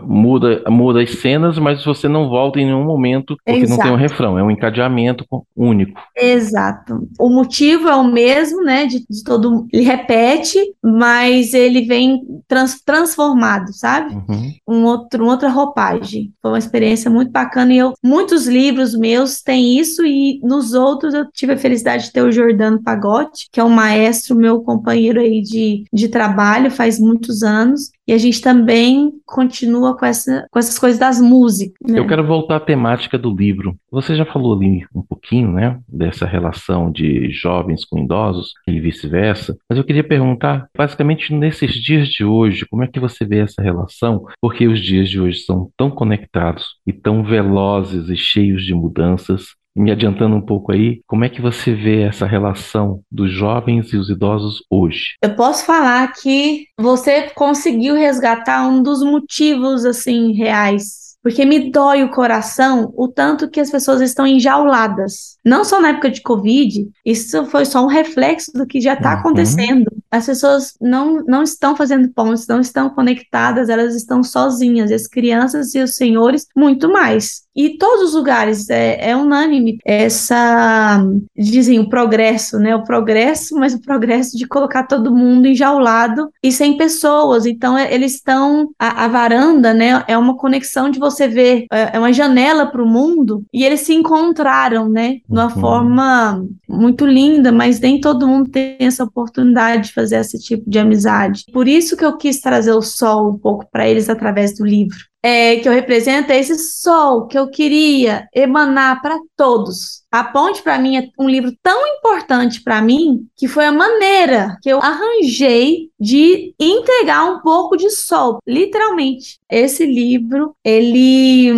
muda... 0.03 0.63
muda 0.69 1.03
as 1.03 1.11
cenas, 1.19 1.59
mas 1.59 1.85
você 1.85 2.09
não 2.09 2.29
volta 2.29 2.59
em 2.59 2.67
nenhum 2.67 2.85
momento 2.85 3.37
porque 3.45 3.61
Exato. 3.61 3.71
não 3.71 3.87
tem 3.87 3.93
um 3.93 4.01
refrão, 4.01 4.39
é 4.39 4.43
um 4.43 4.51
encadeamento 4.51 5.25
único. 5.57 6.01
Exato. 6.17 7.07
O 7.19 7.29
motivo 7.29 7.89
é 7.89 7.95
o 7.97 8.05
mesmo, 8.05 8.63
né? 8.63 8.87
De, 8.87 9.01
de 9.09 9.25
todo. 9.25 9.67
Ele 9.73 9.85
repete, 9.85 10.59
mas 10.83 11.55
ele 11.55 11.83
vem 11.83 12.21
trans, 12.47 12.81
transformado, 12.85 13.73
sabe? 13.73 14.15
Uhum. 14.15 14.53
Um 14.67 14.85
outro, 14.85 15.23
uma 15.25 15.33
outra 15.33 15.49
roupagem. 15.49 16.33
Foi 16.41 16.53
uma 16.53 16.59
experiência 16.59 17.11
muito 17.11 17.31
bacana 17.31 17.73
e 17.73 17.79
eu, 17.79 17.93
muitos 18.03 18.47
livros 18.47 18.97
meus 18.97 19.43
têm 19.43 19.79
isso 19.79 20.05
e 20.05 20.41
nos 20.43 20.75
outros 20.75 21.15
eu 21.15 21.31
tive 21.31 21.53
felicidade 21.59 22.05
de 22.05 22.13
ter 22.13 22.23
o 22.23 22.33
Jordano 22.33 22.83
Pagotti, 22.83 23.49
que 23.53 23.61
é 23.61 23.65
um 23.65 23.69
maestro, 23.69 24.37
meu 24.37 24.63
companheiro 24.63 25.21
aí 25.21 25.43
de, 25.43 25.85
de 25.93 26.09
trabalho 26.09 26.71
faz 26.71 26.99
muitos 26.99 27.43
anos, 27.43 27.91
e 28.07 28.13
a 28.13 28.19
gente 28.19 28.41
também 28.41 29.13
continua 29.27 29.95
com, 29.95 30.07
essa, 30.07 30.47
com 30.51 30.59
essas 30.59 30.79
coisas 30.79 30.99
das 30.99 31.21
músicas. 31.21 31.77
Né? 31.87 31.99
Eu 31.99 32.07
quero 32.07 32.27
voltar 32.27 32.57
à 32.57 32.61
temática 32.61 33.19
do 33.19 33.35
livro. 33.35 33.77
Você 33.91 34.17
já 34.17 34.25
falou 34.25 34.57
ali 34.57 34.87
um 34.95 35.03
pouquinho, 35.03 35.53
né, 35.53 35.79
dessa 35.87 36.25
relação 36.25 36.91
de 36.91 37.31
jovens 37.31 37.85
com 37.85 37.99
idosos 37.99 38.53
e 38.67 38.81
vice-versa, 38.81 39.57
mas 39.69 39.79
eu 39.79 39.85
queria 39.85 40.03
perguntar, 40.03 40.69
basicamente 40.77 41.35
nesses 41.35 41.75
dias 41.75 42.09
de 42.09 42.25
hoje, 42.25 42.65
como 42.67 42.83
é 42.83 42.87
que 42.87 42.99
você 42.99 43.27
vê 43.27 43.41
essa 43.41 43.63
relação? 43.63 44.25
Porque 44.41 44.67
os 44.67 44.81
dias 44.81 45.11
de 45.11 45.21
hoje 45.21 45.41
são 45.41 45.71
tão 45.77 45.91
conectados 45.91 46.77
e 46.87 46.93
tão 46.93 47.23
velozes 47.23 48.09
e 48.09 48.17
cheios 48.17 48.65
de 48.65 48.75
mudanças 48.75 49.59
me 49.79 49.91
adiantando 49.91 50.37
um 50.37 50.41
pouco 50.41 50.73
aí, 50.73 51.01
como 51.07 51.25
é 51.25 51.29
que 51.29 51.41
você 51.41 51.75
vê 51.75 52.03
essa 52.03 52.27
relação 52.27 53.01
dos 53.11 53.33
jovens 53.33 53.93
e 53.93 53.97
os 53.97 54.11
idosos 54.11 54.63
hoje? 54.71 55.17
Eu 55.23 55.35
posso 55.35 55.65
falar 55.65 56.13
que 56.13 56.67
você 56.79 57.31
conseguiu 57.31 57.95
resgatar 57.95 58.67
um 58.67 58.83
dos 58.83 59.03
motivos 59.03 59.85
assim 59.85 60.33
reais 60.33 61.09
porque 61.23 61.45
me 61.45 61.71
dói 61.71 62.05
o 62.05 62.11
coração 62.11 62.93
o 62.97 63.09
tanto 63.09 63.51
que 63.51 63.61
as 63.61 63.71
pessoas 63.71 64.01
estão 64.01 64.27
enjauladas. 64.27 65.37
Não 65.45 65.65
só 65.65 65.81
na 65.81 65.91
época 65.91 66.11
de 66.11 66.23
Covid, 66.23 66.89
isso 67.05 67.45
foi 67.47 67.65
só 67.65 67.85
um 67.85 67.89
reflexo 67.89 68.53
do 68.53 68.67
que 68.67 68.81
já 68.81 68.95
está 68.95 69.15
uhum. 69.15 69.19
acontecendo. 69.21 69.91
As 70.11 70.27
pessoas 70.27 70.75
não, 70.81 71.23
não 71.25 71.43
estão 71.43 71.77
fazendo 71.77 72.09
pontes, 72.15 72.47
não 72.47 72.61
estão 72.61 72.89
conectadas, 72.91 73.69
elas 73.69 73.95
estão 73.95 74.23
sozinhas, 74.23 74.91
as 74.91 75.07
crianças 75.07 75.75
e 75.75 75.81
os 75.81 75.97
senhores, 75.97 76.47
muito 76.57 76.91
mais. 76.91 77.43
E 77.59 77.71
todos 77.77 78.11
os 78.11 78.15
lugares 78.15 78.71
é, 78.71 79.11
é 79.11 79.17
unânime 79.17 79.79
essa, 79.85 81.05
dizem, 81.37 81.81
o 81.81 81.89
progresso, 81.89 82.57
né? 82.57 82.77
O 82.77 82.85
progresso, 82.85 83.57
mas 83.57 83.75
o 83.75 83.83
progresso 83.83 84.39
de 84.39 84.47
colocar 84.47 84.85
todo 84.85 85.13
mundo 85.13 85.49
enjaulado 85.49 86.31
e 86.41 86.53
sem 86.53 86.77
pessoas. 86.77 87.47
Então, 87.47 87.77
é, 87.77 87.93
eles 87.93 88.15
estão, 88.15 88.71
a, 88.79 89.07
a 89.07 89.09
varanda, 89.09 89.75
né? 89.75 90.05
É 90.07 90.17
uma 90.17 90.37
conexão 90.37 90.89
de 90.89 91.01
você 91.01 91.27
ver, 91.27 91.67
é, 91.73 91.97
é 91.97 91.99
uma 91.99 92.13
janela 92.13 92.65
para 92.65 92.81
o 92.81 92.87
mundo 92.87 93.45
e 93.53 93.65
eles 93.65 93.81
se 93.81 93.93
encontraram, 93.93 94.89
né? 94.89 95.15
De 95.15 95.23
uma 95.29 95.53
uhum. 95.53 95.61
forma 95.61 96.47
muito 96.69 97.05
linda, 97.05 97.51
mas 97.51 97.81
nem 97.81 98.01
todo 98.01 98.29
mundo 98.29 98.49
tem 98.51 98.77
essa 98.79 99.03
oportunidade 99.03 99.89
de 99.89 99.95
fazer 99.95 100.19
esse 100.19 100.39
tipo 100.39 100.71
de 100.71 100.79
amizade. 100.79 101.43
Por 101.53 101.67
isso 101.67 101.97
que 101.97 102.05
eu 102.05 102.17
quis 102.17 102.41
trazer 102.41 102.73
o 102.73 102.83
sol 102.83 103.33
um 103.33 103.37
pouco 103.37 103.67
para 103.69 103.89
eles 103.89 104.09
através 104.09 104.57
do 104.57 104.65
livro 104.65 105.08
é, 105.23 105.57
que 105.57 105.69
eu 105.69 105.73
represento 105.73 106.31
é 106.31 106.39
esse 106.39 106.57
sol 106.59 107.27
que 107.27 107.39
eu 107.39 107.51
queria 107.51 108.29
emanar 108.35 109.03
para 109.03 109.19
todos. 109.37 110.03
A 110.11 110.25
Ponte, 110.25 110.63
para 110.63 110.79
mim, 110.79 110.97
é 110.97 111.09
um 111.19 111.29
livro 111.29 111.53
tão 111.63 111.87
importante 111.97 112.63
para 112.63 112.81
mim 112.81 113.27
que 113.37 113.49
foi 113.49 113.67
a 113.67 113.73
maneira 113.73 114.57
que 114.63 114.71
eu 114.71 114.81
arranjei 114.81 115.91
de 115.99 116.55
entregar 116.59 117.25
um 117.25 117.41
pouco 117.41 117.77
de 117.77 117.91
sol, 117.91 118.39
literalmente. 118.47 119.39
Esse 119.51 119.85
livro, 119.85 120.55
ele 120.65 121.51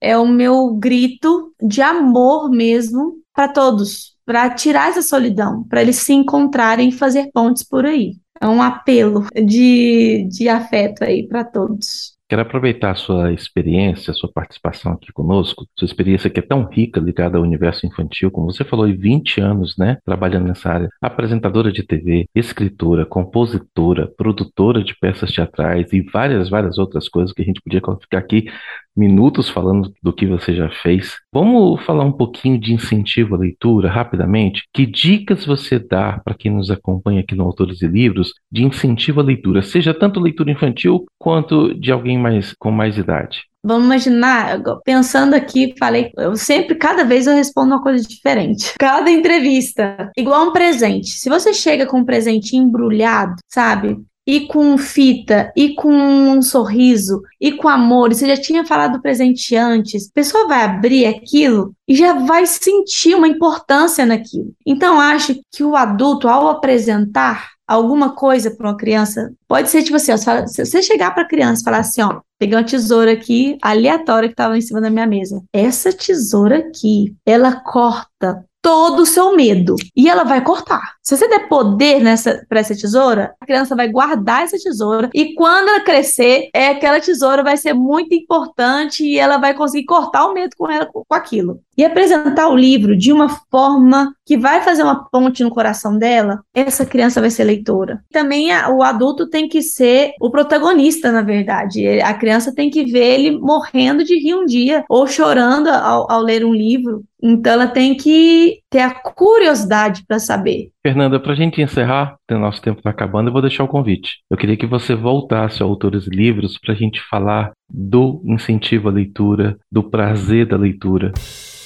é 0.00 0.18
o 0.18 0.26
meu 0.26 0.74
grito 0.74 1.52
de 1.62 1.80
amor 1.80 2.50
mesmo 2.50 3.22
para 3.32 3.48
todos, 3.48 4.16
para 4.26 4.50
tirar 4.50 4.90
essa 4.90 5.02
solidão, 5.02 5.64
para 5.64 5.82
eles 5.82 5.96
se 5.96 6.12
encontrarem 6.12 6.88
e 6.88 6.92
fazer 6.92 7.30
pontes 7.32 7.62
por 7.62 7.86
aí. 7.86 8.16
É 8.40 8.48
um 8.48 8.60
apelo 8.60 9.26
de, 9.46 10.28
de 10.30 10.48
afeto 10.48 11.02
aí 11.02 11.26
para 11.26 11.44
todos. 11.44 12.13
Quero 12.34 12.42
aproveitar 12.42 12.90
a 12.90 12.94
sua 12.96 13.32
experiência, 13.32 14.10
a 14.10 14.14
sua 14.14 14.28
participação 14.28 14.92
aqui 14.92 15.12
conosco, 15.12 15.68
sua 15.78 15.86
experiência 15.86 16.28
que 16.28 16.40
é 16.40 16.42
tão 16.42 16.64
rica 16.64 16.98
ligada 16.98 17.38
ao 17.38 17.44
universo 17.44 17.86
infantil, 17.86 18.28
como 18.28 18.52
você 18.52 18.64
falou, 18.64 18.88
e 18.88 18.92
20 18.92 19.40
anos, 19.40 19.76
né, 19.78 19.98
trabalhando 20.04 20.48
nessa 20.48 20.68
área, 20.68 20.88
apresentadora 21.00 21.70
de 21.70 21.84
TV, 21.84 22.26
escritora, 22.34 23.06
compositora, 23.06 24.08
produtora 24.16 24.82
de 24.82 24.96
peças 24.98 25.30
teatrais 25.30 25.92
e 25.92 26.00
várias, 26.00 26.48
várias 26.50 26.76
outras 26.76 27.08
coisas 27.08 27.32
que 27.32 27.40
a 27.40 27.44
gente 27.44 27.60
podia 27.62 27.80
ficar 28.00 28.18
aqui 28.18 28.50
minutos 28.96 29.48
falando 29.48 29.92
do 30.02 30.12
que 30.12 30.26
você 30.26 30.54
já 30.54 30.70
fez. 30.70 31.16
Vamos 31.32 31.84
falar 31.84 32.04
um 32.04 32.12
pouquinho 32.12 32.58
de 32.58 32.72
incentivo 32.72 33.34
à 33.34 33.38
leitura, 33.38 33.90
rapidamente? 33.90 34.62
Que 34.72 34.86
dicas 34.86 35.44
você 35.44 35.78
dá 35.78 36.20
para 36.24 36.34
quem 36.34 36.52
nos 36.52 36.70
acompanha 36.70 37.20
aqui 37.20 37.34
no 37.34 37.44
Autores 37.44 37.82
e 37.82 37.86
Livros 37.86 38.32
de 38.50 38.64
incentivo 38.64 39.20
à 39.20 39.24
leitura, 39.24 39.62
seja 39.62 39.92
tanto 39.92 40.20
leitura 40.20 40.50
infantil 40.50 41.04
quanto 41.18 41.74
de 41.74 41.90
alguém 41.90 42.18
mais 42.18 42.54
com 42.58 42.70
mais 42.70 42.96
idade? 42.96 43.42
Vamos 43.66 43.86
imaginar, 43.86 44.60
pensando 44.84 45.32
aqui, 45.32 45.74
falei, 45.78 46.12
eu 46.18 46.36
sempre, 46.36 46.74
cada 46.74 47.02
vez 47.02 47.26
eu 47.26 47.34
respondo 47.34 47.74
uma 47.74 47.82
coisa 47.82 48.06
diferente. 48.06 48.74
Cada 48.78 49.10
entrevista, 49.10 50.10
igual 50.18 50.48
um 50.48 50.52
presente. 50.52 51.08
Se 51.08 51.30
você 51.30 51.54
chega 51.54 51.86
com 51.86 52.00
um 52.00 52.04
presente 52.04 52.56
embrulhado, 52.56 53.36
sabe? 53.50 53.96
E 54.26 54.46
com 54.46 54.76
fita, 54.78 55.52
e 55.56 55.74
com 55.74 55.92
um 55.92 56.40
sorriso, 56.40 57.22
e 57.40 57.52
com 57.52 57.68
amor, 57.68 58.10
e 58.10 58.14
você 58.14 58.26
já 58.26 58.36
tinha 58.36 58.64
falado 58.64 58.94
do 58.94 59.02
presente 59.02 59.54
antes, 59.54 60.08
a 60.08 60.14
pessoa 60.14 60.48
vai 60.48 60.62
abrir 60.62 61.06
aquilo 61.06 61.74
e 61.86 61.94
já 61.94 62.14
vai 62.14 62.46
sentir 62.46 63.14
uma 63.14 63.28
importância 63.28 64.06
naquilo. 64.06 64.52
Então, 64.66 64.98
acho 65.00 65.38
que 65.52 65.62
o 65.62 65.76
adulto, 65.76 66.28
ao 66.28 66.48
apresentar 66.48 67.54
alguma 67.66 68.14
coisa 68.14 68.50
para 68.50 68.68
uma 68.68 68.76
criança, 68.76 69.32
pode 69.48 69.70
ser 69.70 69.82
tipo 69.82 69.96
assim, 69.96 70.12
ó, 70.12 70.16
se 70.16 70.64
você 70.64 70.82
chegar 70.82 71.12
para 71.12 71.22
a 71.22 71.28
criança 71.28 71.62
e 71.62 71.64
falar 71.64 71.78
assim, 71.78 72.02
ó, 72.02 72.20
peguei 72.38 72.56
uma 72.56 72.64
tesoura 72.64 73.12
aqui 73.12 73.56
aleatória 73.62 74.28
que 74.28 74.34
estava 74.34 74.56
em 74.56 74.60
cima 74.60 74.80
da 74.80 74.90
minha 74.90 75.06
mesa. 75.06 75.42
Essa 75.52 75.92
tesoura 75.92 76.58
aqui, 76.58 77.14
ela 77.26 77.56
corta 77.56 78.44
todo 78.64 79.00
o 79.00 79.06
seu 79.06 79.36
medo. 79.36 79.76
E 79.94 80.08
ela 80.08 80.24
vai 80.24 80.42
cortar. 80.42 80.94
Se 81.02 81.14
você 81.14 81.28
der 81.28 81.48
poder 81.48 82.02
para 82.48 82.60
essa 82.60 82.74
tesoura, 82.74 83.34
a 83.38 83.44
criança 83.44 83.76
vai 83.76 83.88
guardar 83.88 84.44
essa 84.44 84.56
tesoura 84.56 85.10
e 85.12 85.34
quando 85.34 85.68
ela 85.68 85.80
crescer, 85.80 86.48
é 86.54 86.68
aquela 86.68 86.98
tesoura 86.98 87.42
vai 87.42 87.58
ser 87.58 87.74
muito 87.74 88.14
importante 88.14 89.04
e 89.04 89.18
ela 89.18 89.36
vai 89.36 89.52
conseguir 89.52 89.84
cortar 89.84 90.24
o 90.26 90.32
medo 90.32 90.56
com 90.56 90.70
ela 90.70 90.86
com 90.86 91.04
aquilo. 91.10 91.60
E 91.76 91.84
apresentar 91.84 92.48
o 92.48 92.56
livro 92.56 92.96
de 92.96 93.12
uma 93.12 93.28
forma 93.50 94.14
que 94.24 94.38
vai 94.38 94.62
fazer 94.62 94.82
uma 94.82 95.08
ponte 95.10 95.42
no 95.42 95.50
coração 95.50 95.98
dela, 95.98 96.40
essa 96.54 96.86
criança 96.86 97.20
vai 97.20 97.30
ser 97.30 97.44
leitora. 97.44 98.02
Também 98.12 98.52
a, 98.52 98.70
o 98.70 98.82
adulto 98.82 99.28
tem 99.28 99.48
que 99.48 99.60
ser 99.60 100.12
o 100.20 100.30
protagonista, 100.30 101.12
na 101.12 101.22
verdade. 101.22 102.00
A 102.00 102.14
criança 102.14 102.54
tem 102.54 102.70
que 102.70 102.84
ver 102.84 103.04
ele 103.04 103.38
morrendo 103.38 104.04
de 104.04 104.18
rir 104.18 104.34
um 104.34 104.46
dia 104.46 104.84
ou 104.88 105.06
chorando 105.06 105.68
ao, 105.68 106.10
ao 106.10 106.22
ler 106.22 106.44
um 106.44 106.54
livro. 106.54 107.02
Então 107.22 107.54
ela 107.54 107.66
tem 107.66 107.96
que 107.96 108.58
ter 108.68 108.80
a 108.80 108.90
curiosidade 108.90 110.04
para 110.06 110.18
saber. 110.18 110.70
Fernanda, 110.82 111.18
para 111.18 111.32
a 111.32 111.36
gente 111.36 111.62
encerrar, 111.62 112.16
o 112.30 112.38
nosso 112.38 112.60
tempo 112.60 112.80
está 112.80 112.90
acabando, 112.90 113.28
eu 113.28 113.32
vou 113.32 113.40
deixar 113.40 113.64
o 113.64 113.68
convite. 113.68 114.18
Eu 114.30 114.36
queria 114.36 114.56
que 114.56 114.66
você 114.66 114.94
voltasse 114.94 115.62
a 115.62 115.66
autores 115.66 116.06
livros 116.06 116.58
para 116.58 116.74
a 116.74 116.76
gente 116.76 117.00
falar 117.08 117.52
do 117.68 118.22
incentivo 118.26 118.88
à 118.88 118.92
leitura, 118.92 119.56
do 119.72 119.82
prazer 119.82 120.46
da 120.46 120.56
leitura. 120.56 121.12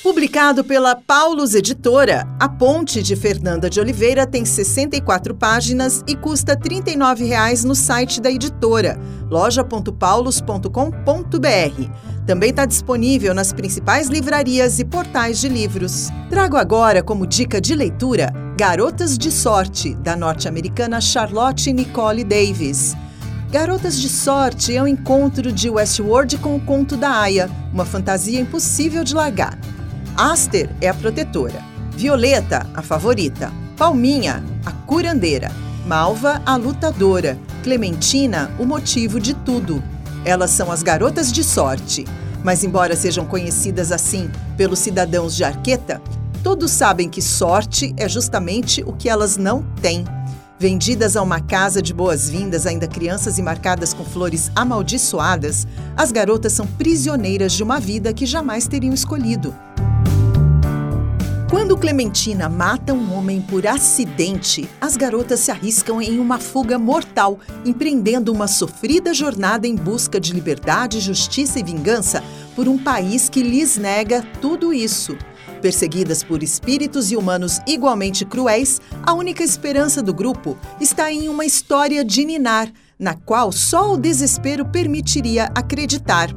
Publicado 0.08 0.64
pela 0.64 0.96
Paulus 0.96 1.54
Editora, 1.54 2.26
A 2.40 2.48
Ponte 2.48 3.02
de 3.02 3.14
Fernanda 3.14 3.68
de 3.68 3.78
Oliveira 3.78 4.26
tem 4.26 4.42
64 4.42 5.34
páginas 5.34 6.02
e 6.08 6.16
custa 6.16 6.54
R$ 6.54 6.60
39,00 6.60 7.64
no 7.64 7.74
site 7.74 8.18
da 8.18 8.30
editora, 8.30 8.98
loja.paulos.com.br. 9.30 12.24
Também 12.26 12.48
está 12.48 12.64
disponível 12.64 13.34
nas 13.34 13.52
principais 13.52 14.08
livrarias 14.08 14.78
e 14.78 14.84
portais 14.86 15.38
de 15.38 15.50
livros. 15.50 16.08
Trago 16.30 16.56
agora 16.56 17.02
como 17.02 17.26
dica 17.26 17.60
de 17.60 17.74
leitura 17.74 18.32
Garotas 18.56 19.18
de 19.18 19.30
Sorte, 19.30 19.94
da 19.96 20.16
norte-americana 20.16 21.02
Charlotte 21.02 21.70
Nicole 21.70 22.24
Davis. 22.24 22.96
Garotas 23.52 24.00
de 24.00 24.08
Sorte 24.08 24.74
é 24.74 24.82
um 24.82 24.88
encontro 24.88 25.52
de 25.52 25.68
Westworld 25.68 26.38
com 26.38 26.56
o 26.56 26.60
conto 26.60 26.96
da 26.96 27.10
Aya, 27.10 27.50
uma 27.74 27.84
fantasia 27.84 28.40
impossível 28.40 29.04
de 29.04 29.14
largar. 29.14 29.58
Aster 30.18 30.68
é 30.80 30.88
a 30.88 30.94
protetora, 30.94 31.62
Violeta, 31.92 32.66
a 32.74 32.82
favorita, 32.82 33.52
Palminha, 33.76 34.42
a 34.66 34.72
curandeira, 34.72 35.48
Malva, 35.86 36.42
a 36.44 36.56
lutadora, 36.56 37.38
Clementina, 37.62 38.50
o 38.58 38.64
motivo 38.64 39.20
de 39.20 39.32
tudo. 39.32 39.80
Elas 40.24 40.50
são 40.50 40.72
as 40.72 40.82
garotas 40.82 41.30
de 41.30 41.44
sorte. 41.44 42.04
Mas, 42.42 42.64
embora 42.64 42.96
sejam 42.96 43.24
conhecidas 43.24 43.92
assim 43.92 44.28
pelos 44.56 44.80
cidadãos 44.80 45.36
de 45.36 45.44
Arqueta, 45.44 46.02
todos 46.42 46.72
sabem 46.72 47.08
que 47.08 47.22
sorte 47.22 47.94
é 47.96 48.08
justamente 48.08 48.82
o 48.84 48.92
que 48.92 49.08
elas 49.08 49.36
não 49.36 49.64
têm. 49.80 50.04
Vendidas 50.58 51.16
a 51.16 51.22
uma 51.22 51.40
casa 51.40 51.80
de 51.80 51.94
boas-vindas, 51.94 52.66
ainda 52.66 52.88
crianças 52.88 53.38
e 53.38 53.42
marcadas 53.42 53.94
com 53.94 54.04
flores 54.04 54.50
amaldiçoadas, 54.56 55.64
as 55.96 56.10
garotas 56.10 56.54
são 56.54 56.66
prisioneiras 56.66 57.52
de 57.52 57.62
uma 57.62 57.78
vida 57.78 58.12
que 58.12 58.26
jamais 58.26 58.66
teriam 58.66 58.92
escolhido. 58.92 59.54
Quando 61.50 61.78
Clementina 61.78 62.46
mata 62.46 62.92
um 62.92 63.14
homem 63.14 63.40
por 63.40 63.66
acidente, 63.66 64.68
as 64.78 64.98
garotas 64.98 65.40
se 65.40 65.50
arriscam 65.50 66.00
em 66.02 66.18
uma 66.18 66.38
fuga 66.38 66.78
mortal, 66.78 67.38
empreendendo 67.64 68.30
uma 68.30 68.46
sofrida 68.46 69.14
jornada 69.14 69.66
em 69.66 69.74
busca 69.74 70.20
de 70.20 70.34
liberdade, 70.34 71.00
justiça 71.00 71.58
e 71.58 71.62
vingança 71.62 72.22
por 72.54 72.68
um 72.68 72.76
país 72.76 73.30
que 73.30 73.42
lhes 73.42 73.78
nega 73.78 74.22
tudo 74.42 74.74
isso. 74.74 75.16
Perseguidas 75.62 76.22
por 76.22 76.42
espíritos 76.42 77.10
e 77.10 77.16
humanos 77.16 77.60
igualmente 77.66 78.26
cruéis, 78.26 78.78
a 79.02 79.14
única 79.14 79.42
esperança 79.42 80.02
do 80.02 80.12
grupo 80.12 80.54
está 80.78 81.10
em 81.10 81.30
uma 81.30 81.46
história 81.46 82.04
de 82.04 82.26
Ninar, 82.26 82.70
na 82.98 83.14
qual 83.14 83.52
só 83.52 83.94
o 83.94 83.96
desespero 83.96 84.66
permitiria 84.66 85.50
acreditar. 85.54 86.28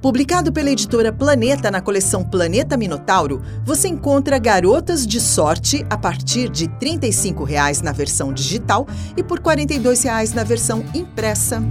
Publicado 0.00 0.50
pela 0.50 0.70
editora 0.70 1.12
Planeta 1.12 1.70
na 1.70 1.82
coleção 1.82 2.24
Planeta 2.24 2.74
Minotauro, 2.74 3.42
você 3.66 3.86
encontra 3.86 4.38
Garotas 4.38 5.06
de 5.06 5.20
Sorte 5.20 5.84
a 5.90 5.98
partir 5.98 6.48
de 6.48 6.64
R$ 6.64 6.98
35,00 6.98 7.82
na 7.82 7.92
versão 7.92 8.32
digital 8.32 8.86
e 9.14 9.22
por 9.22 9.38
R$ 9.40 9.56
42,00 9.56 10.34
na 10.34 10.42
versão 10.42 10.82
impressa. 10.94 11.62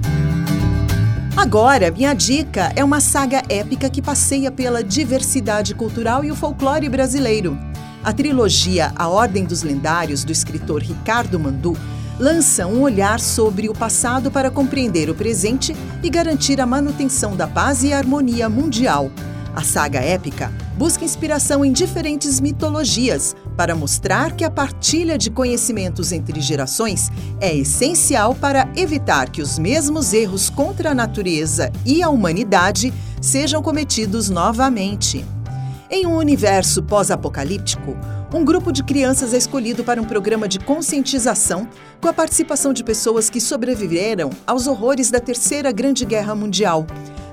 Agora, 1.36 1.90
minha 1.90 2.14
dica 2.14 2.72
é 2.76 2.84
uma 2.84 3.00
saga 3.00 3.42
épica 3.50 3.90
que 3.90 4.02
passeia 4.02 4.52
pela 4.52 4.84
diversidade 4.84 5.74
cultural 5.74 6.24
e 6.24 6.32
o 6.32 6.36
folclore 6.36 6.88
brasileiro. 6.88 7.58
A 8.04 8.14
trilogia 8.14 8.94
A 8.96 9.08
Ordem 9.08 9.44
dos 9.44 9.64
Lendários, 9.64 10.24
do 10.24 10.32
escritor 10.32 10.84
Ricardo 10.84 11.40
Mandu, 11.40 11.76
lança 12.20 12.68
um 12.68 12.82
olhar 12.82 13.20
sobre 13.20 13.70
o 13.70 13.74
passado 13.74 14.30
para 14.30 14.52
compreender 14.52 15.10
o 15.10 15.16
presente 15.16 15.74
e 16.04 16.10
garantir 16.10 16.60
a 16.60 16.66
manutenção 16.66 17.36
da 17.36 17.48
paz 17.48 17.84
e 17.84 17.94
harmonia 17.94 18.50
mundial. 18.50 19.10
A 19.56 19.64
saga 19.64 20.00
épica 20.00 20.52
busca 20.78 21.04
inspiração 21.04 21.66
em 21.66 21.72
diferentes 21.72 22.40
mitologias 22.40 23.36
para 23.58 23.76
mostrar 23.76 24.36
que 24.36 24.44
a 24.44 24.52
partilha 24.52 25.18
de 25.18 25.32
conhecimentos 25.32 26.12
entre 26.12 26.40
gerações 26.40 27.10
é 27.42 27.56
essencial 27.56 28.36
para 28.36 28.70
evitar 28.76 29.30
que 29.30 29.42
os 29.42 29.58
mesmos 29.58 30.14
erros 30.14 30.50
contra 30.50 30.92
a 30.92 30.96
natureza 30.96 31.72
e 31.86 32.04
a 32.04 32.10
humanidade 32.10 32.94
sejam 33.22 33.62
cometidos 33.62 34.30
novamente. 34.30 35.26
Em 35.90 36.06
um 36.06 36.16
universo 36.16 36.84
pós-apocalíptico, 36.84 37.98
um 38.34 38.46
grupo 38.46 38.72
de 38.72 38.84
crianças 38.84 39.34
é 39.34 39.38
escolhido 39.38 39.84
para 39.84 40.02
um 40.02 40.06
programa 40.06 40.48
de 40.48 40.60
conscientização 40.60 41.68
com 42.00 42.08
a 42.08 42.14
participação 42.14 42.72
de 42.72 42.84
pessoas 42.84 43.30
que 43.30 43.42
sobreviveram 43.42 44.30
aos 44.46 44.68
horrores 44.68 45.10
da 45.10 45.20
Terceira 45.20 45.72
Grande 45.72 46.06
Guerra 46.06 46.36
Mundial. 46.36 46.86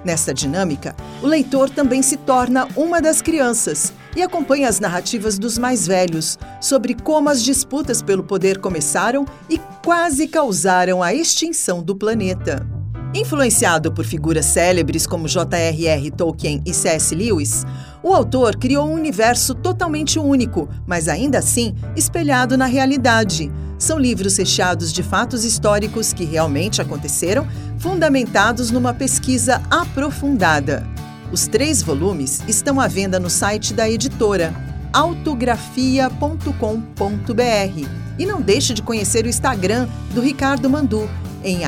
Nesta 0.04 0.32
dinâmica, 0.32 0.96
o 1.22 1.26
leitor 1.26 1.68
também 1.68 2.00
se 2.00 2.16
torna 2.16 2.66
uma 2.76 3.00
das 3.00 3.20
crianças 3.20 3.92
e 4.14 4.22
acompanha 4.22 4.68
as 4.68 4.80
narrativas 4.80 5.38
dos 5.38 5.58
mais 5.58 5.86
velhos 5.86 6.38
sobre 6.60 6.94
como 6.94 7.28
as 7.28 7.42
disputas 7.42 8.00
pelo 8.00 8.22
poder 8.22 8.58
começaram 8.58 9.26
e 9.50 9.60
quase 9.84 10.28
causaram 10.28 11.02
a 11.02 11.12
extinção 11.12 11.82
do 11.82 11.94
planeta. 11.94 12.75
Influenciado 13.14 13.92
por 13.92 14.04
figuras 14.04 14.46
célebres 14.46 15.06
como 15.06 15.28
J.R.R. 15.28 16.10
Tolkien 16.10 16.60
e 16.66 16.74
C.S. 16.74 17.14
Lewis, 17.14 17.64
o 18.02 18.12
autor 18.12 18.56
criou 18.56 18.88
um 18.88 18.94
universo 18.94 19.54
totalmente 19.54 20.18
único, 20.18 20.68
mas 20.86 21.08
ainda 21.08 21.38
assim 21.38 21.74
espelhado 21.94 22.58
na 22.58 22.66
realidade. 22.66 23.50
São 23.78 23.98
livros 23.98 24.36
recheados 24.36 24.92
de 24.92 25.02
fatos 25.02 25.44
históricos 25.44 26.12
que 26.12 26.24
realmente 26.24 26.82
aconteceram, 26.82 27.46
fundamentados 27.78 28.70
numa 28.70 28.92
pesquisa 28.92 29.62
aprofundada. 29.70 30.86
Os 31.32 31.46
três 31.46 31.82
volumes 31.82 32.42
estão 32.46 32.80
à 32.80 32.86
venda 32.86 33.18
no 33.18 33.30
site 33.30 33.72
da 33.72 33.88
editora 33.88 34.52
autografia.com.br. 34.92 37.88
E 38.18 38.24
não 38.24 38.40
deixe 38.40 38.72
de 38.72 38.80
conhecer 38.80 39.26
o 39.26 39.28
Instagram 39.28 39.86
do 40.14 40.22
Ricardo 40.22 40.70
Mandu 40.70 41.06
em 41.46 41.60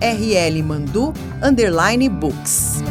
rlmandu 0.00 1.14
books. 2.20 2.82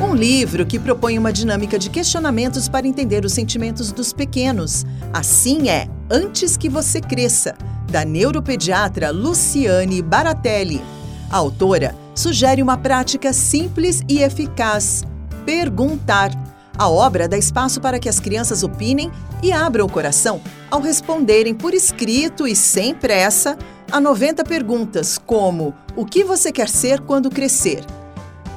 Um 0.00 0.14
livro 0.14 0.64
que 0.64 0.78
propõe 0.78 1.18
uma 1.18 1.32
dinâmica 1.32 1.76
de 1.76 1.90
questionamentos 1.90 2.68
para 2.68 2.86
entender 2.86 3.24
os 3.24 3.32
sentimentos 3.32 3.90
dos 3.90 4.12
pequenos. 4.12 4.86
Assim 5.12 5.68
é 5.68 5.88
Antes 6.08 6.56
que 6.56 6.68
Você 6.68 7.00
Cresça, 7.00 7.56
da 7.90 8.04
neuropediatra 8.04 9.10
Luciane 9.10 10.00
Baratelli. 10.00 10.80
A 11.28 11.36
autora 11.36 11.94
sugere 12.14 12.62
uma 12.62 12.76
prática 12.76 13.32
simples 13.32 14.02
e 14.08 14.22
eficaz: 14.22 15.02
perguntar. 15.44 16.30
A 16.78 16.88
obra 16.88 17.26
dá 17.26 17.36
espaço 17.36 17.80
para 17.80 17.98
que 17.98 18.08
as 18.08 18.20
crianças 18.20 18.62
opinem 18.62 19.10
e 19.42 19.50
abram 19.50 19.84
o 19.84 19.90
coração 19.90 20.40
ao 20.70 20.80
responderem 20.80 21.52
por 21.52 21.74
escrito 21.74 22.46
e 22.46 22.54
sem 22.54 22.94
pressa 22.94 23.58
a 23.90 24.00
90 24.00 24.44
perguntas, 24.44 25.18
como: 25.18 25.74
O 25.96 26.04
que 26.04 26.22
você 26.22 26.52
quer 26.52 26.68
ser 26.68 27.00
quando 27.00 27.30
crescer? 27.30 27.84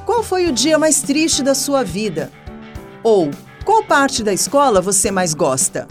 Qual 0.04 0.22
foi 0.22 0.46
o 0.46 0.52
dia 0.52 0.78
mais 0.78 1.00
triste 1.00 1.42
da 1.42 1.54
sua 1.54 1.82
vida? 1.82 2.30
Ou 3.02 3.30
qual 3.64 3.84
parte 3.84 4.22
da 4.22 4.32
escola 4.32 4.80
você 4.80 5.10
mais 5.10 5.34
gosta? 5.34 5.86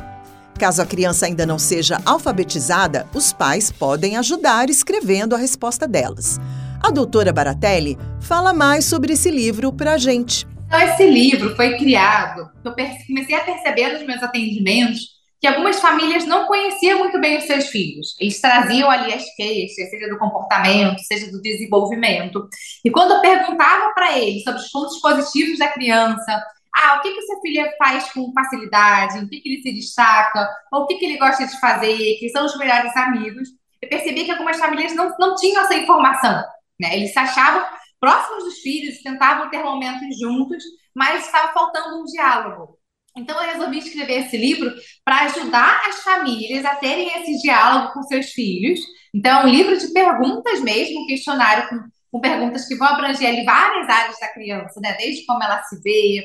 Caso 0.59 0.81
a 0.81 0.85
criança 0.85 1.25
ainda 1.25 1.45
não 1.45 1.57
seja 1.57 1.99
alfabetizada, 2.05 3.07
os 3.13 3.33
pais 3.33 3.71
podem 3.71 4.17
ajudar 4.17 4.69
escrevendo 4.69 5.33
a 5.33 5.37
resposta 5.37 5.87
delas. 5.87 6.39
A 6.83 6.91
doutora 6.91 7.33
Baratelli 7.33 7.97
fala 8.19 8.53
mais 8.53 8.85
sobre 8.85 9.13
esse 9.13 9.31
livro 9.31 9.73
para 9.73 9.93
a 9.93 9.97
gente. 9.97 10.47
Então, 10.67 10.79
esse 10.79 11.09
livro 11.09 11.55
foi 11.55 11.77
criado, 11.77 12.49
eu 12.63 12.73
comecei 12.73 13.35
a 13.35 13.43
perceber 13.43 13.93
nos 13.93 14.05
meus 14.05 14.21
atendimentos 14.21 15.20
que 15.41 15.47
algumas 15.47 15.79
famílias 15.79 16.23
não 16.27 16.45
conheciam 16.45 16.99
muito 16.99 17.19
bem 17.19 17.39
os 17.39 17.45
seus 17.45 17.67
filhos. 17.67 18.15
Eles 18.19 18.39
traziam 18.39 18.91
ali 18.91 19.11
as 19.11 19.25
queixas, 19.35 19.89
seja 19.89 20.07
do 20.07 20.19
comportamento, 20.19 20.99
seja 20.99 21.31
do 21.31 21.41
desenvolvimento. 21.41 22.47
E 22.85 22.91
quando 22.91 23.15
eu 23.15 23.21
perguntava 23.21 23.91
para 23.95 24.19
eles 24.19 24.43
sobre 24.43 24.61
os 24.61 24.69
pontos 24.69 25.01
positivos 25.01 25.57
da 25.57 25.69
criança, 25.69 26.45
ah, 26.75 26.97
o 26.97 27.01
que, 27.01 27.11
que 27.11 27.19
o 27.19 27.25
seu 27.25 27.41
filho 27.41 27.67
faz 27.79 28.11
com 28.11 28.31
facilidade, 28.31 29.17
o 29.17 29.27
que, 29.27 29.41
que 29.41 29.49
ele 29.49 29.61
se 29.63 29.73
destaca, 29.73 30.47
ou 30.71 30.83
o 30.83 30.87
que, 30.87 30.95
que 30.95 31.05
ele 31.05 31.17
gosta 31.17 31.45
de 31.45 31.59
fazer, 31.59 32.17
que 32.19 32.29
são 32.29 32.45
os 32.45 32.55
melhores 32.57 32.95
amigos, 32.95 33.49
eu 33.81 33.89
percebi 33.89 34.25
que 34.25 34.31
algumas 34.31 34.59
famílias 34.59 34.93
não, 34.93 35.11
não 35.19 35.35
tinham 35.35 35.63
essa 35.63 35.73
informação. 35.73 36.43
Né? 36.79 36.97
Eles 36.97 37.13
se 37.13 37.19
achavam 37.19 37.65
próximos 37.99 38.43
dos 38.43 38.59
filhos, 38.59 39.01
tentavam 39.01 39.49
ter 39.49 39.63
momentos 39.63 40.19
juntos, 40.19 40.63
mas 40.95 41.25
estava 41.25 41.51
faltando 41.51 41.99
um 41.99 42.05
diálogo. 42.05 42.77
Então, 43.15 43.41
eu 43.41 43.51
resolvi 43.51 43.79
escrever 43.79 44.25
esse 44.25 44.37
livro 44.37 44.71
para 45.03 45.21
ajudar 45.25 45.81
as 45.87 46.01
famílias 46.01 46.63
a 46.63 46.75
terem 46.75 47.07
esse 47.21 47.41
diálogo 47.41 47.93
com 47.93 48.03
seus 48.03 48.31
filhos. 48.31 48.79
Então, 49.13 49.41
é 49.41 49.45
um 49.45 49.49
livro 49.49 49.77
de 49.77 49.91
perguntas 49.91 50.61
mesmo, 50.61 51.01
um 51.01 51.07
questionário 51.07 51.67
com, 51.67 51.79
com 52.11 52.21
perguntas 52.21 52.67
que 52.67 52.75
vão 52.75 52.87
abranger 52.87 53.27
ali 53.27 53.43
várias 53.43 53.89
áreas 53.89 54.19
da 54.19 54.29
criança, 54.29 54.79
né? 54.79 54.93
Desde 54.93 55.25
como 55.25 55.43
ela 55.43 55.61
se 55.63 55.81
vê, 55.81 56.23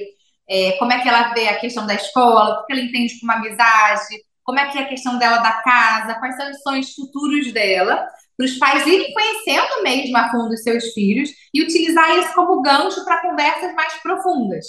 é, 0.48 0.72
como 0.78 0.92
é 0.92 1.00
que 1.00 1.08
ela 1.08 1.34
vê 1.34 1.48
a 1.48 1.58
questão 1.58 1.86
da 1.86 1.94
escola, 1.94 2.60
o 2.60 2.66
que 2.66 2.72
ela 2.72 2.82
entende 2.82 3.18
como 3.18 3.32
amizade, 3.32 4.14
como 4.44 4.60
é 4.60 4.70
que 4.70 4.78
é 4.78 4.82
a 4.82 4.88
questão 4.88 5.18
dela 5.18 5.38
da 5.38 5.54
casa, 5.62 6.14
quais 6.20 6.36
são 6.36 6.48
os 6.48 6.62
sonhos 6.62 6.94
futuros 6.94 7.52
dela, 7.52 8.06
para 8.36 8.46
os 8.46 8.56
pais 8.58 8.86
irem 8.86 9.12
conhecendo 9.12 9.82
mesmo 9.82 10.16
a 10.16 10.30
fundo 10.30 10.52
os 10.52 10.62
seus 10.62 10.92
filhos 10.92 11.30
e 11.52 11.62
utilizar 11.62 12.16
isso 12.18 12.32
como 12.34 12.62
gancho 12.62 13.04
para 13.04 13.22
conversas 13.22 13.74
mais 13.74 13.94
profundas. 13.94 14.66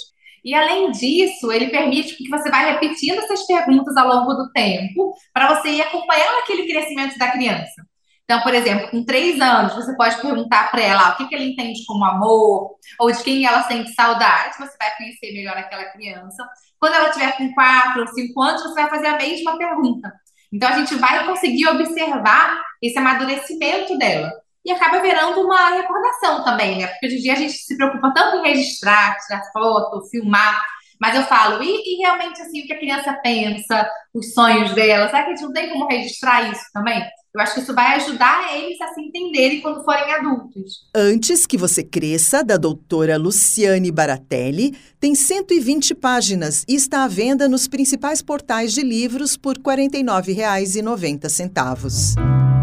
E 0.47 0.53
além 0.55 0.89
disso, 0.91 1.51
ele 1.51 1.67
permite 1.67 2.15
que 2.15 2.29
você 2.29 2.49
vá 2.49 2.60
repetindo 2.60 3.19
essas 3.19 3.45
perguntas 3.45 3.97
ao 3.97 4.07
longo 4.07 4.33
do 4.33 4.49
tempo 4.53 5.13
para 5.33 5.53
você 5.53 5.71
ir 5.71 5.81
acompanhando 5.81 6.39
aquele 6.39 6.65
crescimento 6.65 7.17
da 7.17 7.33
criança. 7.33 7.86
Então, 8.23 8.41
por 8.41 8.53
exemplo, 8.53 8.89
com 8.89 9.03
três 9.03 9.41
anos, 9.41 9.75
você 9.75 9.93
pode 9.97 10.21
perguntar 10.21 10.71
para 10.71 10.81
ela 10.81 11.10
o 11.10 11.17
que, 11.17 11.27
que 11.27 11.36
ela 11.36 11.43
entende 11.43 11.86
como 11.86 12.05
amor, 12.05 12.77
ou 12.97 13.12
de 13.12 13.21
quem 13.23 13.45
ela 13.45 13.63
sente 13.63 13.93
saudade, 13.93 14.57
você 14.57 14.77
vai 14.79 14.95
conhecer 14.95 15.33
melhor 15.33 15.57
aquela 15.57 15.83
criança. 15.91 16.47
Quando 16.79 16.93
ela 16.93 17.10
tiver 17.10 17.36
com 17.36 17.53
quatro 17.53 18.03
ou 18.03 18.07
cinco 18.07 18.41
anos, 18.41 18.63
você 18.63 18.73
vai 18.73 18.89
fazer 18.89 19.07
a 19.07 19.17
mesma 19.17 19.57
pergunta. 19.57 20.13
Então, 20.53 20.69
a 20.69 20.77
gente 20.79 20.95
vai 20.95 21.25
conseguir 21.25 21.67
observar 21.67 22.57
esse 22.81 22.97
amadurecimento 22.97 23.97
dela 23.97 24.31
e 24.67 24.71
acaba 24.71 25.01
virando 25.01 25.39
uma 25.39 25.69
recordação 25.69 26.43
também, 26.43 26.77
né? 26.77 26.88
Porque 26.88 27.08
hoje 27.08 27.15
em 27.15 27.21
dia 27.21 27.32
a 27.34 27.38
gente 27.38 27.53
se 27.53 27.77
preocupa 27.77 28.12
tanto 28.13 28.36
em 28.38 28.49
registrar, 28.49 29.15
tirar 29.25 29.41
foto, 29.53 30.06
filmar, 30.10 30.62
mas 30.99 31.15
eu 31.15 31.23
falo, 31.23 31.63
e, 31.63 31.69
e, 31.69 32.01
realmente 32.01 32.41
assim, 32.41 32.62
o 32.62 32.67
que 32.67 32.73
a 32.73 32.80
criança 32.80 33.13
pensa, 33.23 33.89
os 34.13 34.34
sonhos 34.34 34.73
dela, 34.73 35.08
será 35.08 35.23
que 35.23 35.30
a 35.30 35.36
gente 35.36 35.45
não 35.45 35.53
tem 35.53 35.69
como 35.69 35.88
registrar 35.88 36.51
isso 36.51 36.65
também? 36.73 37.01
Eu 37.34 37.41
acho 37.41 37.53
que 37.53 37.62
isso 37.62 37.73
vai 37.73 37.95
ajudar 37.95 38.58
eles 38.58 38.82
a 38.82 38.89
se 38.89 38.99
entenderem 38.99 39.62
quando 39.62 39.86
forem 39.86 40.12
adultos. 40.12 40.89
Antes 40.93 41.45
que 41.45 41.56
você 41.56 41.82
cresça, 41.84 42.43
da 42.43 42.58
doutora 42.58 43.15
Luciane 43.15 43.89
Baratelli, 43.91 44.77
tem 44.99 45.15
120 45.15 45.95
páginas 45.95 46.65
e 46.67 46.75
está 46.75 47.03
à 47.03 47.08
venda 47.08 47.47
nos 47.47 47.67
principais 47.67 48.23
portais 48.23 48.73
de 48.73 48.82
livros 48.82 49.38
por 49.38 49.56
R$ 49.56 49.63
49,90. 49.63 52.57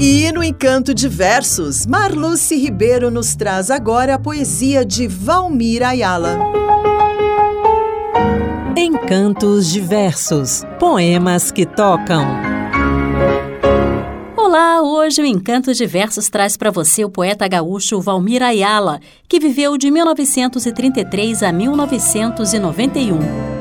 E 0.00 0.30
no 0.30 0.44
Encanto 0.44 0.94
de 0.94 1.08
Versos, 1.08 1.84
Marluce 1.84 2.54
Ribeiro 2.54 3.10
nos 3.10 3.34
traz 3.34 3.68
agora 3.68 4.14
a 4.14 4.18
poesia 4.18 4.84
de 4.84 5.08
Valmir 5.08 5.82
Ayala. 5.82 6.38
Encantos 8.76 9.66
de 9.66 9.80
Versos 9.80 10.62
Poemas 10.78 11.50
que 11.50 11.66
tocam. 11.66 12.24
Olá, 14.36 14.82
hoje 14.82 15.20
o 15.20 15.26
Encanto 15.26 15.74
de 15.74 15.84
Versos 15.84 16.28
traz 16.28 16.56
para 16.56 16.70
você 16.70 17.04
o 17.04 17.10
poeta 17.10 17.48
gaúcho 17.48 18.00
Valmir 18.00 18.40
Ayala, 18.40 19.00
que 19.26 19.40
viveu 19.40 19.76
de 19.76 19.90
1933 19.90 21.42
a 21.42 21.50
1991. 21.50 23.57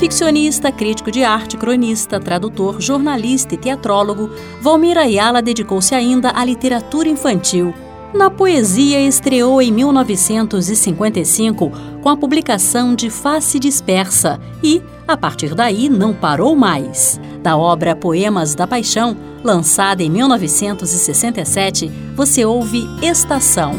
Ficcionista, 0.00 0.72
crítico 0.72 1.10
de 1.10 1.22
arte, 1.22 1.58
cronista, 1.58 2.18
tradutor, 2.18 2.80
jornalista 2.80 3.54
e 3.54 3.58
teatrólogo, 3.58 4.30
Valmir 4.58 4.96
Ayala 4.96 5.42
dedicou-se 5.42 5.94
ainda 5.94 6.32
à 6.34 6.42
literatura 6.42 7.06
infantil. 7.06 7.74
Na 8.14 8.30
poesia, 8.30 8.98
estreou 8.98 9.60
em 9.60 9.70
1955 9.70 11.70
com 12.00 12.08
a 12.08 12.16
publicação 12.16 12.94
de 12.94 13.10
Face 13.10 13.58
Dispersa 13.58 14.40
e, 14.62 14.82
a 15.06 15.18
partir 15.18 15.54
daí, 15.54 15.90
não 15.90 16.14
parou 16.14 16.56
mais. 16.56 17.20
Da 17.42 17.58
obra 17.58 17.94
Poemas 17.94 18.54
da 18.54 18.66
Paixão, 18.66 19.14
lançada 19.44 20.02
em 20.02 20.08
1967, 20.08 21.92
você 22.16 22.46
ouve 22.46 22.88
Estação. 23.02 23.74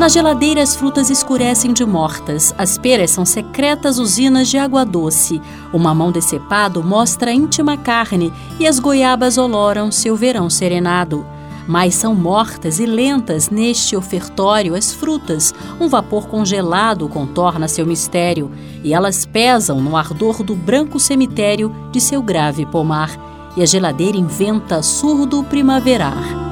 Na 0.00 0.08
geladeira, 0.08 0.62
as 0.62 0.74
frutas 0.74 1.10
escurecem 1.10 1.74
de 1.74 1.84
mortas. 1.84 2.54
As 2.56 2.78
peras 2.78 3.10
são 3.10 3.26
secretas 3.26 3.98
usinas 3.98 4.48
de 4.48 4.56
água 4.56 4.82
doce. 4.82 5.42
O 5.74 5.78
mamão 5.78 6.10
decepado 6.10 6.82
mostra 6.82 7.30
íntima 7.30 7.76
carne 7.76 8.32
e 8.58 8.66
as 8.66 8.78
goiabas 8.78 9.36
oloram 9.36 9.92
seu 9.92 10.16
verão 10.16 10.48
serenado. 10.48 11.26
Mas 11.68 11.96
são 11.96 12.14
mortas 12.14 12.80
e 12.80 12.86
lentas 12.86 13.50
neste 13.50 13.94
ofertório 13.94 14.74
as 14.74 14.90
frutas. 14.90 15.54
Um 15.78 15.86
vapor 15.86 16.28
congelado 16.28 17.06
contorna 17.06 17.68
seu 17.68 17.84
mistério, 17.84 18.50
e 18.82 18.94
elas 18.94 19.26
pesam 19.26 19.82
no 19.82 19.98
ardor 19.98 20.42
do 20.42 20.54
branco 20.54 20.98
cemitério 20.98 21.76
de 21.92 22.00
seu 22.00 22.22
grave 22.22 22.64
pomar. 22.64 23.10
E 23.54 23.62
a 23.62 23.66
geladeira 23.66 24.16
inventa 24.16 24.82
surdo 24.82 25.44
primaverar. 25.44 26.49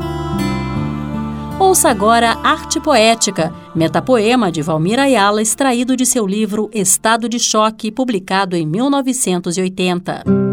Ouça 1.61 1.91
agora 1.91 2.39
Arte 2.45 2.79
Poética, 2.79 3.53
metapoema 3.75 4.51
de 4.51 4.63
Valmir 4.63 5.01
Ayala, 5.01 5.43
extraído 5.43 5.97
de 5.97 6.07
seu 6.07 6.25
livro 6.25 6.71
Estado 6.73 7.29
de 7.29 7.41
Choque, 7.41 7.91
publicado 7.91 8.55
em 8.55 8.65
1980. 8.65 10.48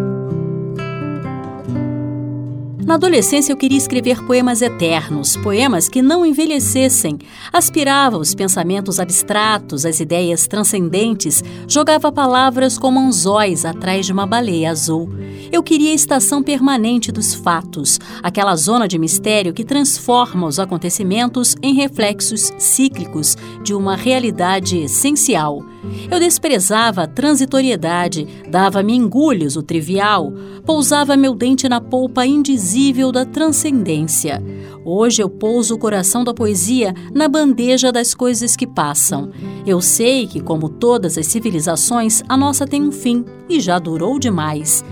Na 2.86 2.94
adolescência 2.94 3.52
eu 3.52 3.58
queria 3.58 3.80
escrever 3.80 4.24
poemas 4.28 4.62
eternos, 4.62 5.36
poemas 5.38 5.90
que 5.90 6.04
não 6.04 6.24
envelhecessem. 6.24 7.18
Aspirava 7.52 8.16
os 8.16 8.36
pensamentos 8.36 9.00
abstratos, 9.00 9.88
as 9.88 10.00
ideias 10.00 10.46
transcendentes, 10.46 11.44
jogava 11.68 12.12
palavras 12.12 12.78
como 12.78 13.00
anzóis 13.00 13.66
atrás 13.66 14.06
de 14.06 14.14
uma 14.14 14.28
baleia 14.28 14.70
azul. 14.70 15.10
Eu 15.52 15.64
queria 15.64 15.90
a 15.90 15.96
estação 15.96 16.44
permanente 16.44 17.12
dos 17.12 17.34
fatos, 17.34 18.00
aquela 18.22 18.56
zona 18.56 18.88
de 18.88 19.00
mistério 19.00 19.52
que 19.52 19.64
transforma 19.64 20.46
os 20.46 20.60
acontecimentos 20.60 21.56
em 21.64 21.74
reflexos 21.74 22.54
cíclicos 22.60 23.36
de 23.64 23.74
uma 23.74 23.96
realidade 23.96 24.78
essencial. 24.78 25.66
Eu 26.10 26.20
desprezava 26.20 27.04
a 27.04 27.08
transitoriedade, 27.08 28.28
dava-me 28.50 28.94
engulhos 28.94 29.56
o 29.56 29.64
trivial, 29.64 30.32
pousava 30.66 31.18
meu 31.18 31.34
dente 31.34 31.68
na 31.68 31.82
polpa 31.82 32.26
indizível 32.26 33.12
da 33.12 33.26
transcendência. 33.26 34.42
Hoje 34.84 35.22
eu 35.22 35.30
pouso 35.30 35.76
o 35.76 35.80
coração 35.80 36.24
da 36.24 36.34
poesia 36.34 36.94
na 37.14 37.28
bandeja 37.28 37.92
das 37.92 38.14
coisas 38.14 38.56
que 38.56 38.68
passam. 38.68 39.32
Eu 39.66 39.82
sei 39.82 40.28
que, 40.28 40.40
como 40.40 40.70
todas 40.70 41.18
as 41.18 41.26
civilizações, 41.26 42.22
a 42.30 42.38
nossa 42.38 42.68
tem 42.68 42.84
um 42.84 42.92
fim 42.92 43.26
e 43.50 43.60
já 43.60 43.80
durou 43.80 44.20
demais. 44.20 44.86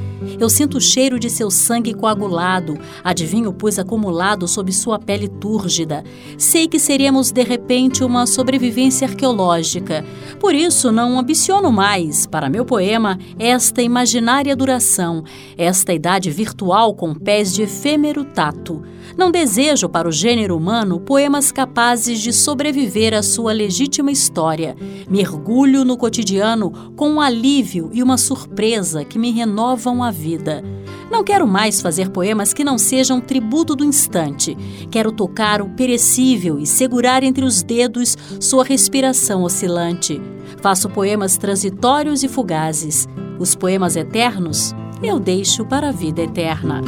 Eu 0.43 0.49
sinto 0.49 0.77
o 0.77 0.81
cheiro 0.81 1.17
de 1.17 1.29
seu 1.29 1.49
sangue 1.49 1.93
coagulado, 1.93 2.77
adivinho 3.01 3.53
pus 3.53 3.79
acumulado 3.79 4.45
sob 4.45 4.73
sua 4.73 4.99
pele 4.99 5.29
túrgida. 5.29 6.03
Sei 6.37 6.67
que 6.67 6.77
seremos 6.79 7.31
de 7.31 7.41
repente 7.43 8.03
uma 8.03 8.27
sobrevivência 8.27 9.07
arqueológica. 9.07 10.03
Por 10.41 10.53
isso 10.53 10.91
não 10.91 11.17
ambiciono 11.17 11.71
mais, 11.71 12.25
para 12.25 12.49
meu 12.49 12.65
poema, 12.65 13.17
esta 13.39 13.81
imaginária 13.81 14.53
duração, 14.53 15.23
esta 15.57 15.93
idade 15.93 16.29
virtual 16.29 16.93
com 16.93 17.15
pés 17.15 17.53
de 17.53 17.61
efêmero 17.61 18.25
tato. 18.25 18.83
Não 19.17 19.31
desejo 19.31 19.87
para 19.87 20.07
o 20.07 20.11
gênero 20.11 20.57
humano 20.57 20.99
poemas 20.99 21.51
capazes 21.51 22.19
de 22.19 22.33
sobreviver 22.33 23.13
à 23.13 23.21
sua 23.21 23.53
legítima 23.53 24.11
história. 24.11 24.75
Mergulho 25.09 25.83
no 25.85 25.97
cotidiano 25.97 26.93
com 26.95 27.09
um 27.09 27.21
alívio 27.21 27.89
e 27.93 28.01
uma 28.01 28.17
surpresa 28.17 29.03
que 29.03 29.19
me 29.19 29.31
renovam 29.31 30.03
a 30.03 30.11
vida. 30.11 30.63
Não 31.11 31.23
quero 31.23 31.47
mais 31.47 31.81
fazer 31.81 32.09
poemas 32.09 32.53
que 32.53 32.63
não 32.63 32.77
sejam 32.77 33.21
tributo 33.21 33.75
do 33.75 33.85
instante. 33.85 34.57
Quero 34.89 35.11
tocar 35.11 35.61
o 35.61 35.69
perecível 35.69 36.59
e 36.59 36.65
segurar 36.65 37.23
entre 37.23 37.45
os 37.45 37.61
dedos 37.61 38.17
sua 38.39 38.63
respiração 38.63 39.43
oscilante. 39.43 40.19
Faço 40.61 40.89
poemas 40.89 41.37
transitórios 41.37 42.23
e 42.23 42.27
fugazes. 42.27 43.07
Os 43.39 43.53
poemas 43.53 43.95
eternos 43.95 44.73
eu 45.03 45.19
deixo 45.19 45.65
para 45.65 45.89
a 45.89 45.91
vida 45.91 46.21
eterna. 46.21 46.81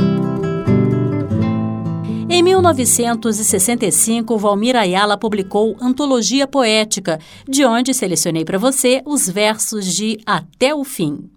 Em 2.36 2.44
1965, 2.44 4.38
Valmir 4.38 4.76
Ayala 4.76 5.18
publicou 5.18 5.78
Antologia 5.80 6.46
Poética, 6.46 7.18
de 7.48 7.64
onde 7.64 7.94
selecionei 7.94 8.44
para 8.44 8.58
você 8.58 9.02
os 9.06 9.30
versos 9.30 9.86
de 9.86 10.20
Até 10.26 10.76
o 10.76 10.84
Fim. 10.84 11.30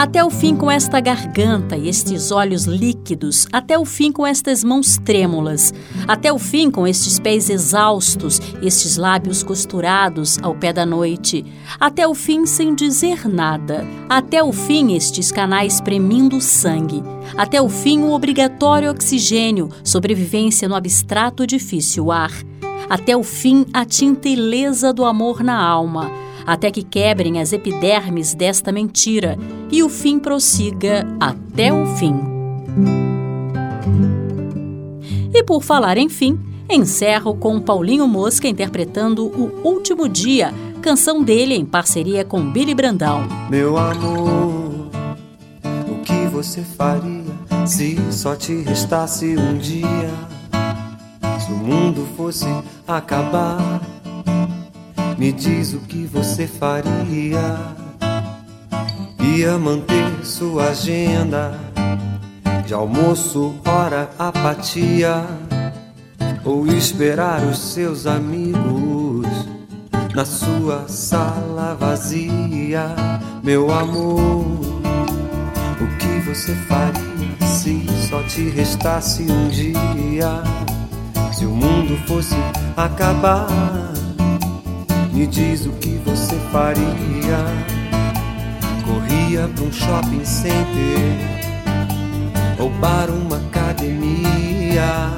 Até 0.00 0.24
o 0.24 0.30
fim 0.30 0.56
com 0.56 0.70
esta 0.70 0.98
garganta 0.98 1.76
e 1.76 1.86
estes 1.86 2.30
olhos 2.30 2.64
líquidos, 2.64 3.46
até 3.52 3.78
o 3.78 3.84
fim 3.84 4.10
com 4.10 4.26
estas 4.26 4.64
mãos 4.64 4.96
trêmulas, 4.96 5.74
até 6.08 6.32
o 6.32 6.38
fim 6.38 6.70
com 6.70 6.86
estes 6.86 7.18
pés 7.18 7.50
exaustos, 7.50 8.40
estes 8.62 8.96
lábios 8.96 9.42
costurados 9.42 10.38
ao 10.42 10.54
pé 10.54 10.72
da 10.72 10.86
noite, 10.86 11.44
até 11.78 12.08
o 12.08 12.14
fim 12.14 12.46
sem 12.46 12.74
dizer 12.74 13.28
nada, 13.28 13.86
até 14.08 14.42
o 14.42 14.54
fim 14.54 14.94
estes 14.94 15.30
canais 15.30 15.82
premindo 15.82 16.40
sangue, 16.40 17.02
até 17.36 17.60
o 17.60 17.68
fim 17.68 18.00
o 18.00 18.12
obrigatório 18.12 18.90
oxigênio, 18.90 19.68
sobrevivência 19.84 20.66
no 20.66 20.76
abstrato 20.76 21.46
difícil 21.46 22.10
ar, 22.10 22.32
até 22.88 23.14
o 23.14 23.22
fim 23.22 23.66
a 23.70 23.84
tinta 23.84 24.30
ilesa 24.30 24.94
do 24.94 25.04
amor 25.04 25.44
na 25.44 25.62
alma 25.62 26.29
até 26.50 26.68
que 26.68 26.82
quebrem 26.82 27.40
as 27.40 27.52
epidermes 27.52 28.34
desta 28.34 28.72
mentira 28.72 29.38
e 29.70 29.84
o 29.84 29.88
fim 29.88 30.18
prossiga 30.18 31.06
até 31.20 31.72
o 31.72 31.86
fim. 31.94 32.12
E 35.32 35.44
por 35.44 35.62
falar 35.62 35.96
em 35.96 36.08
fim, 36.08 36.36
encerro 36.68 37.36
com 37.36 37.60
Paulinho 37.60 38.08
Mosca 38.08 38.48
interpretando 38.48 39.26
O 39.26 39.60
Último 39.62 40.08
Dia, 40.08 40.52
canção 40.82 41.22
dele 41.22 41.54
em 41.54 41.64
parceria 41.64 42.24
com 42.24 42.50
Billy 42.50 42.74
Brandão. 42.74 43.28
Meu 43.48 43.78
amor, 43.78 44.90
o 45.88 46.02
que 46.02 46.26
você 46.32 46.62
faria 46.62 47.22
se 47.64 47.96
só 48.10 48.34
te 48.34 48.56
restasse 48.62 49.36
um 49.36 49.56
dia? 49.56 50.10
Se 51.38 51.52
o 51.52 51.56
mundo 51.56 52.08
fosse 52.16 52.46
acabar 52.88 53.80
me 55.20 55.32
diz 55.32 55.74
o 55.74 55.80
que 55.80 56.06
você 56.06 56.46
faria. 56.46 57.58
Ia 59.20 59.58
manter 59.58 60.24
sua 60.24 60.70
agenda 60.70 61.52
de 62.66 62.72
almoço, 62.72 63.54
hora, 63.66 64.08
apatia. 64.18 65.26
Ou 66.42 66.66
esperar 66.68 67.42
os 67.42 67.58
seus 67.58 68.06
amigos 68.06 69.26
na 70.14 70.24
sua 70.24 70.88
sala 70.88 71.76
vazia, 71.78 72.86
meu 73.42 73.70
amor. 73.70 74.46
O 75.82 75.98
que 75.98 76.30
você 76.30 76.54
faria 76.66 77.46
se 77.46 77.86
só 78.08 78.22
te 78.22 78.48
restasse 78.48 79.24
um 79.30 79.48
dia? 79.48 80.42
Se 81.34 81.44
o 81.44 81.50
mundo 81.50 81.98
fosse 82.06 82.34
acabar 82.74 83.99
me 85.12 85.26
diz 85.26 85.66
o 85.66 85.70
que 85.72 86.00
você 86.04 86.36
faria. 86.52 86.84
Corria 88.84 89.48
pra 89.54 89.64
um 89.64 89.72
shopping 89.72 90.24
center 90.24 91.40
ou 92.58 92.70
para 92.80 93.12
uma 93.12 93.36
academia. 93.36 95.10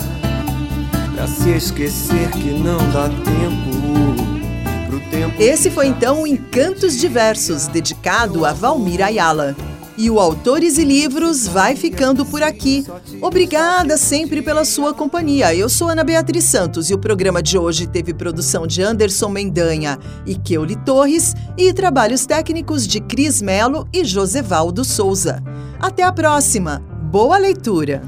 Pra 1.14 1.26
se 1.26 1.50
esquecer 1.50 2.30
que 2.30 2.50
não 2.50 2.78
dá 2.90 3.08
tempo 3.08 4.88
pro 4.88 5.00
tempo. 5.10 5.34
Esse 5.38 5.70
foi 5.70 5.86
então 5.86 6.22
o 6.22 6.26
Encantos 6.26 6.98
Diversos, 6.98 7.66
dedicado 7.66 8.44
a 8.44 8.52
Valmir 8.52 9.04
Ayala. 9.04 9.56
E 9.96 10.10
o 10.10 10.18
Autores 10.18 10.78
e 10.78 10.84
Livros 10.84 11.46
vai 11.46 11.76
ficando 11.76 12.24
por 12.24 12.42
aqui. 12.42 12.84
Obrigada 13.20 13.96
sempre 13.96 14.40
pela 14.40 14.64
sua 14.64 14.94
companhia. 14.94 15.54
Eu 15.54 15.68
sou 15.68 15.88
Ana 15.88 16.02
Beatriz 16.02 16.44
Santos 16.44 16.88
e 16.90 16.94
o 16.94 16.98
programa 16.98 17.42
de 17.42 17.58
hoje 17.58 17.86
teve 17.86 18.14
produção 18.14 18.66
de 18.66 18.82
Anderson 18.82 19.28
Mendanha 19.28 19.98
e 20.26 20.34
Keuli 20.34 20.76
Torres 20.76 21.34
e 21.58 21.72
trabalhos 21.72 22.24
técnicos 22.24 22.86
de 22.86 23.00
Cris 23.00 23.42
Melo 23.42 23.86
e 23.92 24.04
Josevaldo 24.04 24.84
Souza. 24.84 25.42
Até 25.78 26.02
a 26.02 26.12
próxima. 26.12 26.82
Boa 27.10 27.36
leitura. 27.36 28.02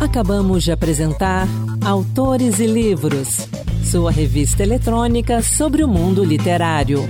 Acabamos 0.00 0.62
de 0.62 0.70
apresentar 0.70 1.48
Autores 1.84 2.60
e 2.60 2.66
Livros, 2.66 3.48
sua 3.84 4.10
revista 4.10 4.62
eletrônica 4.62 5.42
sobre 5.42 5.82
o 5.82 5.88
mundo 5.88 6.24
literário. 6.24 7.06